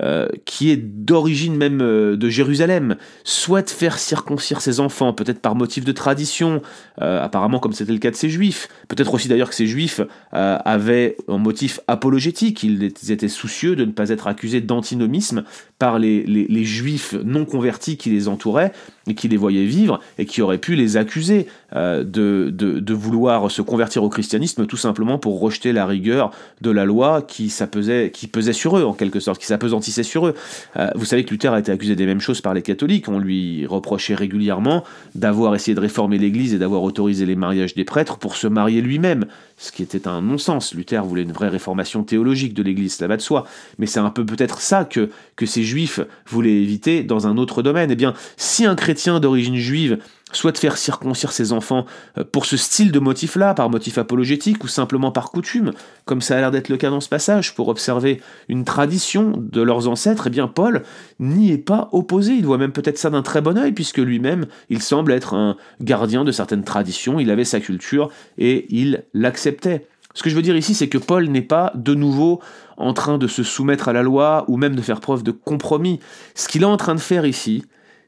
euh, 0.00 0.28
qui 0.44 0.70
est 0.70 0.76
d'origine 0.76 1.56
même 1.56 1.80
euh, 1.80 2.16
de 2.16 2.28
Jérusalem, 2.28 2.96
souhaite 3.24 3.70
faire 3.70 3.98
circoncire 3.98 4.60
ses 4.60 4.78
enfants, 4.78 5.12
peut-être 5.12 5.40
par 5.40 5.54
motif 5.54 5.84
de 5.84 5.92
tradition, 5.92 6.62
apparemment 6.98 7.58
comme 7.58 7.72
c'était 7.72 7.92
le 7.92 7.98
cas 7.98 8.10
de 8.10 8.16
ces 8.16 8.28
juifs, 8.28 8.68
peut-être 8.88 9.14
aussi 9.14 9.28
d'ailleurs 9.28 9.48
que 9.48 9.54
ces 9.54 9.66
juifs 9.66 10.00
avaient 10.32 11.16
un 11.28 11.38
motif 11.38 11.80
apologétique, 11.86 12.62
ils 12.62 12.92
étaient 13.10 13.28
soucieux 13.28 13.76
de 13.76 13.84
ne 13.84 13.92
pas 13.92 14.10
être 14.10 14.26
accusés 14.26 14.60
d'antinomisme 14.60 15.44
par 15.78 15.98
les, 15.98 16.64
juifs 16.64 17.14
non 17.24 17.44
convertis 17.44 17.96
qui 17.96 18.10
les 18.10 18.26
entouraient 18.28 18.72
qui 19.14 19.28
les 19.28 19.36
voyaient 19.36 19.64
vivre 19.64 20.00
et 20.18 20.26
qui 20.26 20.42
auraient 20.42 20.58
pu 20.58 20.74
les 20.74 20.96
accuser 20.96 21.46
de, 21.74 22.02
de, 22.02 22.50
de, 22.50 22.94
vouloir 22.94 23.50
se 23.50 23.60
convertir 23.60 24.02
au 24.02 24.08
christianisme 24.08 24.66
tout 24.66 24.76
simplement 24.76 25.18
pour 25.18 25.38
rejeter 25.38 25.72
la 25.72 25.86
rigueur 25.86 26.30
de 26.60 26.70
la 26.70 26.84
loi 26.84 27.22
qui, 27.22 27.52
pesait, 27.70 28.10
qui 28.10 28.26
pesait 28.26 28.52
sur 28.52 28.78
eux 28.78 28.84
en 28.84 28.94
quelque 28.94 29.20
sorte, 29.20 29.38
qui 29.40 29.46
s'appesantit 29.46 29.92
c'est 29.92 30.02
sur 30.02 30.26
eux. 30.26 30.34
Euh, 30.76 30.90
vous 30.94 31.04
savez 31.04 31.24
que 31.24 31.30
Luther 31.30 31.52
a 31.52 31.58
été 31.58 31.72
accusé 31.72 31.96
des 31.96 32.06
mêmes 32.06 32.20
choses 32.20 32.40
par 32.40 32.54
les 32.54 32.62
catholiques. 32.62 33.08
On 33.08 33.18
lui 33.18 33.66
reprochait 33.66 34.14
régulièrement 34.14 34.84
d'avoir 35.14 35.54
essayé 35.54 35.74
de 35.74 35.80
réformer 35.80 36.18
l'Église 36.18 36.54
et 36.54 36.58
d'avoir 36.58 36.82
autorisé 36.82 37.26
les 37.26 37.36
mariages 37.36 37.74
des 37.74 37.84
prêtres 37.84 38.18
pour 38.18 38.36
se 38.36 38.46
marier 38.46 38.80
lui-même, 38.80 39.26
ce 39.56 39.72
qui 39.72 39.82
était 39.82 40.08
un 40.08 40.22
non-sens. 40.22 40.74
Luther 40.74 41.04
voulait 41.04 41.22
une 41.22 41.32
vraie 41.32 41.48
réformation 41.48 42.02
théologique 42.02 42.54
de 42.54 42.62
l'Église, 42.62 42.96
cela 42.96 43.08
va 43.08 43.16
de 43.16 43.22
soi. 43.22 43.46
Mais 43.78 43.86
c'est 43.86 44.00
un 44.00 44.10
peu 44.10 44.24
peut-être 44.24 44.60
ça 44.60 44.84
que, 44.84 45.10
que 45.36 45.46
ces 45.46 45.62
juifs 45.62 46.00
voulaient 46.26 46.62
éviter 46.62 47.02
dans 47.02 47.26
un 47.26 47.36
autre 47.36 47.62
domaine. 47.62 47.90
Eh 47.90 47.96
bien, 47.96 48.14
si 48.36 48.64
un 48.64 48.74
chrétien 48.74 48.97
d'origine 49.06 49.56
juive 49.56 49.98
souhaite 50.32 50.58
faire 50.58 50.76
circoncire 50.76 51.32
ses 51.32 51.52
enfants 51.52 51.86
euh, 52.18 52.24
pour 52.24 52.44
ce 52.44 52.56
style 52.56 52.92
de 52.92 52.98
motif-là, 52.98 53.54
par 53.54 53.70
motif 53.70 53.98
apologétique 53.98 54.62
ou 54.64 54.68
simplement 54.68 55.10
par 55.10 55.30
coutume, 55.30 55.72
comme 56.04 56.20
ça 56.20 56.36
a 56.36 56.40
l'air 56.40 56.50
d'être 56.50 56.68
le 56.68 56.76
cas 56.76 56.90
dans 56.90 57.00
ce 57.00 57.08
passage, 57.08 57.54
pour 57.54 57.68
observer 57.68 58.20
une 58.48 58.64
tradition 58.64 59.32
de 59.36 59.62
leurs 59.62 59.88
ancêtres, 59.88 60.26
eh 60.26 60.30
bien 60.30 60.48
Paul 60.48 60.82
n'y 61.18 61.52
est 61.52 61.58
pas 61.58 61.88
opposé, 61.92 62.32
il 62.32 62.44
voit 62.44 62.58
même 62.58 62.72
peut-être 62.72 62.98
ça 62.98 63.10
d'un 63.10 63.22
très 63.22 63.40
bon 63.40 63.56
oeil, 63.56 63.72
puisque 63.72 63.98
lui-même, 63.98 64.46
il 64.68 64.82
semble 64.82 65.12
être 65.12 65.34
un 65.34 65.56
gardien 65.80 66.24
de 66.24 66.32
certaines 66.32 66.64
traditions, 66.64 67.20
il 67.20 67.30
avait 67.30 67.44
sa 67.44 67.60
culture 67.60 68.10
et 68.36 68.66
il 68.68 69.04
l'acceptait. 69.14 69.86
Ce 70.14 70.22
que 70.22 70.30
je 70.30 70.34
veux 70.34 70.42
dire 70.42 70.56
ici, 70.56 70.74
c'est 70.74 70.88
que 70.88 70.98
Paul 70.98 71.28
n'est 71.28 71.42
pas 71.42 71.70
de 71.76 71.94
nouveau 71.94 72.40
en 72.76 72.92
train 72.92 73.18
de 73.18 73.28
se 73.28 73.42
soumettre 73.42 73.88
à 73.88 73.92
la 73.92 74.02
loi 74.02 74.44
ou 74.48 74.56
même 74.56 74.74
de 74.74 74.82
faire 74.82 75.00
preuve 75.00 75.22
de 75.22 75.30
compromis. 75.30 76.00
Ce 76.34 76.48
qu'il 76.48 76.62
est 76.62 76.66
en 76.66 76.76
train 76.76 76.94
de 76.94 77.00
faire 77.00 77.24
ici, 77.24 77.64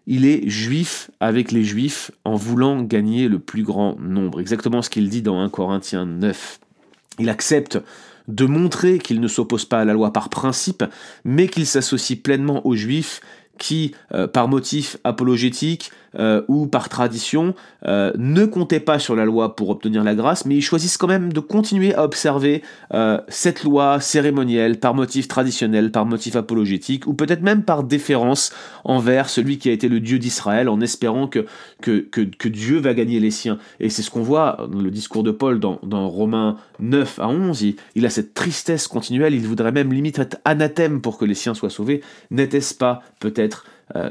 il 0.07 0.25
est 0.25 0.49
juif 0.49 1.11
avec 1.21 1.53
les 1.53 1.65
juifs 1.65 2.11
en 2.25 2.35
voulant 2.35 2.83
gagner 2.83 3.29
le 3.29 3.39
plus 3.39 3.63
grand 3.63 3.97
nombre. 4.01 4.41
Exactement 4.41 4.83
ce 4.83 4.91
qu'il 4.91 5.09
dit 5.09 5.23
dans 5.23 5.41
1 5.41 5.49
Corinthiens 5.49 6.07
9. 6.07 6.61
Il 7.19 7.29
accepte 7.29 7.79
de 8.29 8.47
montrer 8.47 8.99
qu'il 8.99 9.21
ne 9.21 9.29
s'oppose 9.29 9.65
pas 9.65 9.81
à 9.81 9.85
la 9.85 9.93
loi 9.93 10.13
par 10.13 10.29
principe, 10.29 10.85
mais 11.25 11.49
qu'il 11.49 11.67
s'associe 11.67 12.19
pleinement 12.19 12.67
aux 12.67 12.77
juifs 12.77 13.21
qui, 13.59 13.95
euh, 14.13 14.27
par 14.27 14.49
motif 14.49 14.97
apologétique, 15.05 15.91
euh, 16.19 16.43
ou 16.49 16.67
par 16.67 16.89
tradition 16.89 17.55
euh, 17.87 18.13
ne 18.19 18.45
comptaient 18.45 18.81
pas 18.81 18.99
sur 18.99 19.15
la 19.15 19.25
loi 19.25 19.55
pour 19.55 19.71
obtenir 19.71 20.03
la 20.03 20.17
grâce, 20.17 20.45
mais 20.45 20.57
ils 20.57 20.63
choisissent 20.63 20.97
quand 20.97 21.07
même 21.07 21.33
de 21.33 21.39
continuer 21.39 21.95
à 21.95 22.03
observer 22.03 22.63
euh, 22.95 23.21
cette 23.29 23.63
loi 23.63 24.01
cérémonielle 24.01 24.81
par 24.81 24.93
motif 24.95 25.29
traditionnel, 25.29 25.93
par 25.93 26.07
motif 26.07 26.35
apologétique, 26.35 27.07
ou 27.07 27.15
peut-être 27.15 27.43
même 27.43 27.63
par 27.63 27.85
déférence 27.85 28.53
envers 28.85 29.29
celui 29.29 29.59
qui 29.59 29.69
a 29.69 29.73
été 29.73 29.89
le 29.89 30.01
Dieu 30.01 30.19
d'Israël, 30.19 30.69
en 30.69 30.81
espérant 30.81 31.29
que, 31.29 31.47
que, 31.81 32.01
que, 32.11 32.49
Dieu 32.49 32.81
va 32.81 32.93
gagner 32.93 33.21
les 33.21 33.31
siens. 33.31 33.59
Et 33.79 33.89
c'est 33.89 34.03
ce 34.03 34.11
qu'on 34.11 34.23
voit 34.23 34.67
dans 34.69 34.81
le 34.81 34.91
discours 34.91 35.23
de 35.23 35.31
Paul 35.31 35.61
dans, 35.61 35.79
dans 35.85 36.09
Romains 36.09 36.57
9 36.81 37.21
à 37.21 37.29
11, 37.29 37.63
il, 37.63 37.77
il 37.95 38.05
a 38.05 38.11
cette 38.11 38.35
tristesse 38.35 38.89
continuelle, 38.89 39.35
il 39.35 39.47
voudrait 39.47 39.71
même 39.71 39.93
limite 39.93 40.19
être 40.19 40.39
anathème 40.45 41.01
pour 41.01 41.19
que 41.19 41.25
les 41.25 41.35
siens 41.35 41.55
soient 41.55 41.71
sauvés. 41.71 42.01
N'était-ce 42.33 42.75
pas 42.75 43.03
peut-être 43.21 43.65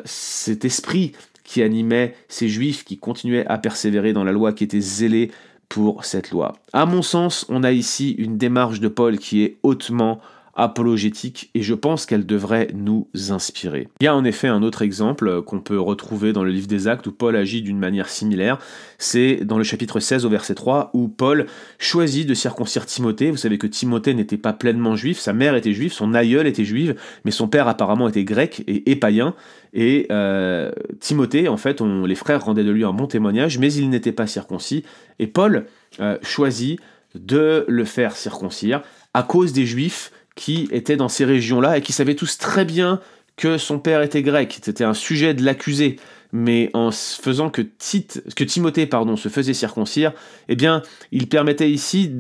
cet 0.04 0.66
esprit 0.66 1.14
qui 1.50 1.64
animait 1.64 2.14
ces 2.28 2.48
juifs 2.48 2.86
qui 2.86 3.00
continuaient 3.00 3.48
à 3.48 3.58
persévérer 3.58 4.14
dans 4.14 4.24
la 4.24 4.32
loi, 4.32 4.54
qui 4.54 4.64
étaient 4.64 4.80
zélés 4.80 5.32
pour 5.68 6.06
cette 6.06 6.30
loi. 6.30 6.54
À 6.74 6.86
mon 6.86 7.02
sens, 7.02 7.48
on 7.50 7.64
a 7.64 7.72
ici 7.72 8.12
une 8.20 8.38
démarche 8.38 8.80
de 8.80 8.88
Paul 8.88 9.18
qui 9.18 9.42
est 9.42 9.58
hautement 9.64 10.20
apologétique 10.60 11.50
et 11.56 11.62
je 11.62 11.74
pense 11.74 12.06
qu'elle 12.06 12.26
devrait 12.26 12.68
nous 12.74 13.08
inspirer. 13.30 13.88
Il 14.02 14.04
y 14.04 14.08
a 14.08 14.16
en 14.16 14.26
effet 14.26 14.50
un 14.50 14.62
autre 14.62 14.82
exemple 14.82 15.42
qu'on 15.44 15.62
peut 15.62 15.80
retrouver 15.80 16.34
dans 16.34 16.44
le 16.44 16.52
livre 16.52 16.68
des 16.68 16.90
Actes 16.90 17.08
où 17.08 17.14
Paul 17.14 17.38
agit 17.38 17.62
d'une 17.62 17.80
manière 17.80 18.10
similaire. 18.10 18.60
C'est 18.98 19.38
dans 19.46 19.58
le 19.58 19.64
chapitre 19.64 20.02
16 20.02 20.26
au 20.26 20.30
verset 20.30 20.56
3 20.56 20.92
où 20.94 21.08
Paul 21.08 21.46
choisit 21.78 22.28
de 22.28 22.34
circoncire 22.34 22.86
Timothée. 22.86 23.32
Vous 23.32 23.38
savez 23.38 23.58
que 23.58 23.68
Timothée 23.68 24.14
n'était 24.14 24.38
pas 24.38 24.52
pleinement 24.52 24.98
juif, 24.98 25.18
sa 25.18 25.32
mère 25.32 25.56
était 25.56 25.72
juive, 25.72 25.94
son 25.94 26.14
aïeul 26.14 26.46
était 26.46 26.66
juive, 26.66 26.96
mais 27.24 27.32
son 27.32 27.48
père 27.48 27.70
apparemment 27.70 28.10
était 28.10 28.26
grec 28.26 28.64
et, 28.68 28.96
païen. 28.98 29.36
Et 29.74 30.08
euh, 30.12 30.72
Timothée, 31.00 31.48
en 31.48 31.58
fait, 31.58 31.80
les 31.82 32.16
frères 32.16 32.44
rendaient 32.44 32.66
de 32.66 32.72
lui 32.72 32.84
un 32.84 32.92
bon 32.92 33.08
témoignage, 33.08 33.60
mais 33.60 33.72
il 33.72 33.90
n'était 33.90 34.12
pas 34.12 34.28
circoncis. 34.28 34.84
Et 35.20 35.28
Paul 35.28 35.68
euh, 36.02 36.18
choisit 36.22 36.82
de 37.16 37.64
le 37.68 37.86
faire 37.86 38.16
circoncire 38.16 38.82
à 39.14 39.24
cause 39.24 39.54
des 39.54 39.66
juifs 39.66 40.12
qui 40.40 40.70
étaient 40.72 40.96
dans 40.96 41.10
ces 41.10 41.26
régions-là 41.26 41.78
et 41.78 41.82
qui 41.82 41.92
savaient 41.92 42.16
tous 42.16 42.38
très 42.38 42.64
bien 42.64 43.02
que 43.36 43.58
son 43.58 43.78
père 43.78 44.02
était 44.02 44.22
grec. 44.22 44.58
C'était 44.62 44.86
un 44.86 44.94
sujet 44.94 45.34
de 45.34 45.44
l'accuser. 45.44 45.98
Mais 46.32 46.70
en 46.74 46.92
faisant 46.92 47.50
que, 47.50 47.64
que 47.64 48.44
Timothée 48.44 48.86
pardon, 48.86 49.18
se 49.18 49.28
faisait 49.30 49.54
circoncire, 49.54 50.14
eh 50.48 50.56
bien, 50.56 50.84
il 51.12 51.28
permettait 51.28 51.70
ici, 51.70 52.12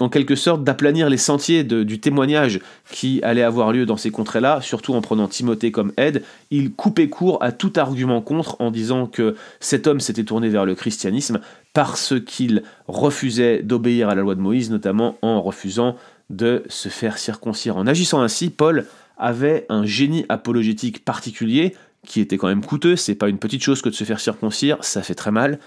en 0.00 0.08
quelque 0.08 0.34
sorte, 0.34 0.64
d'aplanir 0.64 1.08
les 1.08 1.16
sentiers 1.16 1.64
du 1.64 2.00
témoignage 2.00 2.60
qui 2.90 3.20
allait 3.22 3.44
avoir 3.44 3.72
lieu 3.72 3.86
dans 3.86 3.96
ces 3.96 4.10
contrées-là, 4.10 4.60
surtout 4.60 4.94
en 4.94 5.00
prenant 5.00 5.28
Timothée 5.28 5.70
comme 5.70 5.92
aide. 5.96 6.24
Il 6.50 6.72
coupait 6.72 7.08
court 7.08 7.38
à 7.40 7.52
tout 7.52 7.72
argument 7.76 8.20
contre 8.20 8.60
en 8.60 8.70
disant 8.70 9.06
que 9.06 9.36
cet 9.60 9.86
homme 9.86 10.00
s'était 10.00 10.24
tourné 10.24 10.48
vers 10.48 10.66
le 10.66 10.74
christianisme 10.74 11.40
parce 11.72 12.14
qu'il 12.26 12.64
refusait 12.88 13.62
d'obéir 13.62 14.08
à 14.08 14.14
la 14.14 14.22
loi 14.22 14.34
de 14.34 14.40
Moïse, 14.40 14.70
notamment 14.70 15.16
en 15.22 15.40
refusant 15.40 15.96
de 16.30 16.64
se 16.68 16.88
faire 16.88 17.18
circoncire. 17.18 17.76
En 17.76 17.86
agissant 17.86 18.22
ainsi, 18.22 18.50
Paul 18.50 18.86
avait 19.16 19.66
un 19.68 19.84
génie 19.84 20.26
apologétique 20.28 21.04
particulier 21.04 21.74
qui 22.06 22.20
était 22.20 22.36
quand 22.38 22.48
même 22.48 22.64
coûteux, 22.64 22.96
c'est 22.96 23.14
pas 23.14 23.28
une 23.28 23.38
petite 23.38 23.62
chose 23.62 23.82
que 23.82 23.88
de 23.88 23.94
se 23.94 24.04
faire 24.04 24.20
circoncire, 24.20 24.78
ça 24.80 25.02
fait 25.02 25.14
très 25.14 25.32
mal, 25.32 25.58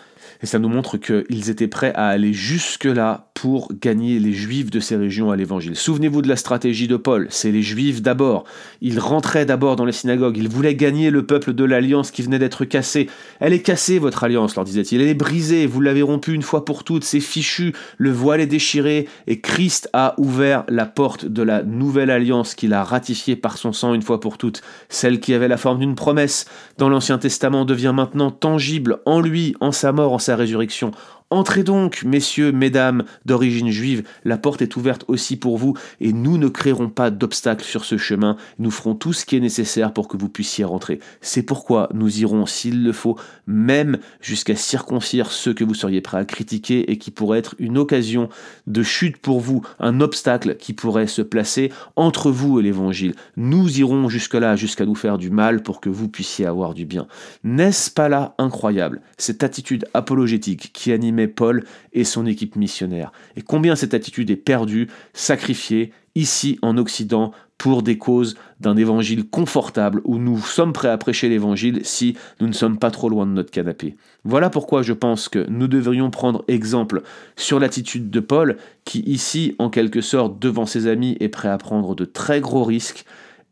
et 0.41 0.45
ça 0.45 0.57
nous 0.57 0.69
montre 0.69 0.97
qu'ils 0.97 1.49
étaient 1.49 1.67
prêts 1.67 1.93
à 1.93 2.07
aller 2.07 2.33
jusque-là 2.33 3.28
pour 3.39 3.69
gagner 3.81 4.19
les 4.19 4.33
juifs 4.33 4.69
de 4.69 4.81
ces 4.81 4.97
régions 4.97 5.31
à 5.31 5.37
l'évangile. 5.37 5.77
Souvenez-vous 5.77 6.21
de 6.21 6.27
la 6.27 6.35
stratégie 6.35 6.89
de 6.89 6.97
Paul, 6.97 7.27
c'est 7.29 7.53
les 7.53 7.61
juifs 7.61 8.01
d'abord. 8.01 8.43
Il 8.81 8.99
rentrait 8.99 9.45
d'abord 9.45 9.77
dans 9.77 9.85
les 9.85 9.93
synagogues, 9.93 10.35
il 10.35 10.49
voulait 10.49 10.75
gagner 10.75 11.09
le 11.09 11.25
peuple 11.25 11.53
de 11.53 11.63
l'alliance 11.63 12.11
qui 12.11 12.21
venait 12.21 12.37
d'être 12.37 12.65
cassée. 12.65 13.09
Elle 13.39 13.53
est 13.53 13.61
cassée, 13.61 13.97
votre 13.97 14.25
alliance, 14.25 14.57
leur 14.57 14.65
disait-il, 14.65 14.99
elle 14.99 15.07
est 15.07 15.13
brisée, 15.13 15.67
vous 15.67 15.79
l'avez 15.79 16.01
rompue 16.01 16.33
une 16.33 16.41
fois 16.41 16.65
pour 16.65 16.83
toutes, 16.83 17.05
c'est 17.05 17.21
fichu, 17.21 17.73
le 17.97 18.11
voile 18.11 18.41
est 18.41 18.45
déchiré, 18.45 19.07
et 19.25 19.39
Christ 19.39 19.89
a 19.93 20.15
ouvert 20.17 20.65
la 20.67 20.85
porte 20.85 21.25
de 21.25 21.41
la 21.41 21.63
nouvelle 21.63 22.09
alliance 22.09 22.55
qu'il 22.55 22.73
a 22.73 22.83
ratifiée 22.83 23.37
par 23.37 23.57
son 23.57 23.71
sang 23.71 23.93
une 23.93 24.01
fois 24.01 24.19
pour 24.19 24.37
toutes. 24.37 24.61
Celle 24.89 25.21
qui 25.21 25.33
avait 25.33 25.47
la 25.47 25.55
forme 25.55 25.79
d'une 25.79 25.95
promesse 25.95 26.43
dans 26.77 26.89
l'Ancien 26.89 27.17
Testament 27.17 27.63
devient 27.63 27.93
maintenant 27.95 28.31
tangible 28.31 28.99
en 29.05 29.21
lui, 29.21 29.55
en 29.61 29.71
sa 29.71 29.93
mort, 29.93 30.11
en 30.11 30.19
sa 30.19 30.35
résurrection, 30.35 30.91
Entrez 31.31 31.61
donc, 31.61 32.01
messieurs, 32.05 32.51
mesdames 32.51 33.03
d'origine 33.23 33.69
juive, 33.69 34.01
la 34.25 34.39
porte 34.39 34.63
est 34.63 34.75
ouverte 34.77 35.05
aussi 35.07 35.37
pour 35.37 35.59
vous, 35.59 35.75
et 36.01 36.11
nous 36.11 36.39
ne 36.39 36.47
créerons 36.47 36.89
pas 36.89 37.11
d'obstacles 37.11 37.65
sur 37.65 37.85
ce 37.85 37.97
chemin, 37.97 38.35
nous 38.57 38.71
ferons 38.71 38.95
tout 38.95 39.13
ce 39.13 39.27
qui 39.27 39.37
est 39.37 39.39
nécessaire 39.39 39.93
pour 39.93 40.07
que 40.07 40.17
vous 40.17 40.27
puissiez 40.27 40.63
rentrer. 40.63 40.99
C'est 41.21 41.43
pourquoi 41.43 41.87
nous 41.93 42.21
irons, 42.21 42.47
s'il 42.47 42.83
le 42.83 42.93
faut, 42.93 43.15
même 43.45 43.99
jusqu'à 44.21 44.55
circoncire 44.55 45.29
ceux 45.29 45.53
que 45.53 45.63
vous 45.63 45.75
seriez 45.75 46.01
prêts 46.01 46.17
à 46.17 46.25
critiquer 46.25 46.91
et 46.91 46.97
qui 46.97 47.11
pourraient 47.11 47.37
être 47.37 47.53
une 47.59 47.77
occasion 47.77 48.29
de 48.65 48.81
chute 48.81 49.17
pour 49.17 49.39
vous, 49.39 49.61
un 49.79 50.01
obstacle 50.01 50.55
qui 50.55 50.73
pourrait 50.73 51.05
se 51.05 51.21
placer 51.21 51.71
entre 51.95 52.31
vous 52.31 52.59
et 52.59 52.63
l'évangile. 52.63 53.13
Nous 53.37 53.79
irons 53.79 54.09
jusque-là, 54.09 54.55
jusqu'à 54.55 54.87
nous 54.87 54.95
faire 54.95 55.19
du 55.19 55.29
mal 55.29 55.61
pour 55.61 55.79
que 55.79 55.89
vous 55.89 56.09
puissiez 56.09 56.47
avoir 56.47 56.73
du 56.73 56.87
bien. 56.87 57.05
N'est-ce 57.43 57.91
pas 57.91 58.09
là 58.09 58.33
incroyable, 58.39 59.01
cette 59.19 59.43
attitude 59.43 59.85
apologétique 59.93 60.71
qui 60.73 60.91
Paul 61.27 61.63
et 61.93 62.03
son 62.03 62.25
équipe 62.25 62.55
missionnaire 62.55 63.11
Et 63.35 63.41
combien 63.41 63.75
cette 63.75 63.93
attitude 63.93 64.29
est 64.29 64.35
perdue, 64.35 64.87
sacrifiée, 65.13 65.91
ici 66.15 66.57
en 66.61 66.77
Occident, 66.77 67.31
pour 67.59 67.83
des 67.83 67.97
causes 67.97 68.35
d'un 68.61 68.77
évangile 68.77 69.29
confortable 69.29 70.01
où 70.05 70.17
nous 70.17 70.39
sommes 70.39 70.73
prêts 70.73 70.89
à 70.89 70.97
prêcher 70.97 71.27
l'évangile 71.27 71.81
si 71.83 72.15
nous 72.39 72.47
ne 72.47 72.53
sommes 72.53 72.79
pas 72.79 72.89
trop 72.89 73.09
loin 73.09 73.25
de 73.25 73.31
notre 73.31 73.51
canapé. 73.51 73.97
Voilà 74.23 74.49
pourquoi 74.49 74.81
je 74.81 74.93
pense 74.93 75.27
que 75.27 75.45
nous 75.49 75.67
devrions 75.67 76.09
prendre 76.09 76.43
exemple 76.47 77.03
sur 77.35 77.59
l'attitude 77.59 78.09
de 78.09 78.19
Paul 78.21 78.57
qui 78.85 79.01
ici, 79.01 79.55
en 79.59 79.69
quelque 79.69 80.01
sorte, 80.01 80.39
devant 80.39 80.65
ses 80.65 80.87
amis, 80.87 81.17
est 81.19 81.27
prêt 81.27 81.49
à 81.49 81.57
prendre 81.57 81.95
de 81.95 82.05
très 82.05 82.39
gros 82.39 82.63
risques 82.63 83.03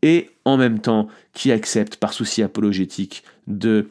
et 0.02 0.30
en 0.46 0.56
même 0.56 0.78
temps 0.78 1.08
qui 1.34 1.52
accepte 1.52 1.96
par 1.96 2.14
souci 2.14 2.42
apologétique 2.42 3.24
de 3.46 3.88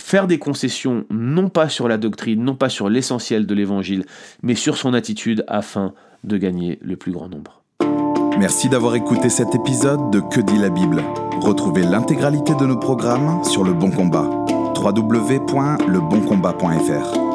faire 0.00 0.26
des 0.26 0.38
concessions 0.38 1.04
non 1.10 1.48
pas 1.48 1.68
sur 1.68 1.88
la 1.88 1.98
doctrine, 1.98 2.42
non 2.42 2.54
pas 2.54 2.68
sur 2.68 2.88
l'essentiel 2.88 3.46
de 3.46 3.54
l'évangile, 3.54 4.04
mais 4.42 4.54
sur 4.54 4.76
son 4.76 4.94
attitude 4.94 5.44
afin 5.48 5.92
de 6.24 6.36
gagner 6.36 6.78
le 6.82 6.96
plus 6.96 7.12
grand 7.12 7.28
nombre. 7.28 7.62
Merci 8.38 8.68
d'avoir 8.68 8.94
écouté 8.94 9.30
cet 9.30 9.54
épisode 9.54 10.10
de 10.10 10.20
Que 10.20 10.40
dit 10.40 10.58
la 10.58 10.68
Bible. 10.68 11.02
Retrouvez 11.40 11.82
l'intégralité 11.82 12.54
de 12.54 12.66
nos 12.66 12.78
programmes 12.78 13.42
sur 13.44 13.64
Le 13.64 13.72
Bon 13.72 13.90
Combat. 13.90 14.28
www.leboncombat.fr 14.76 17.25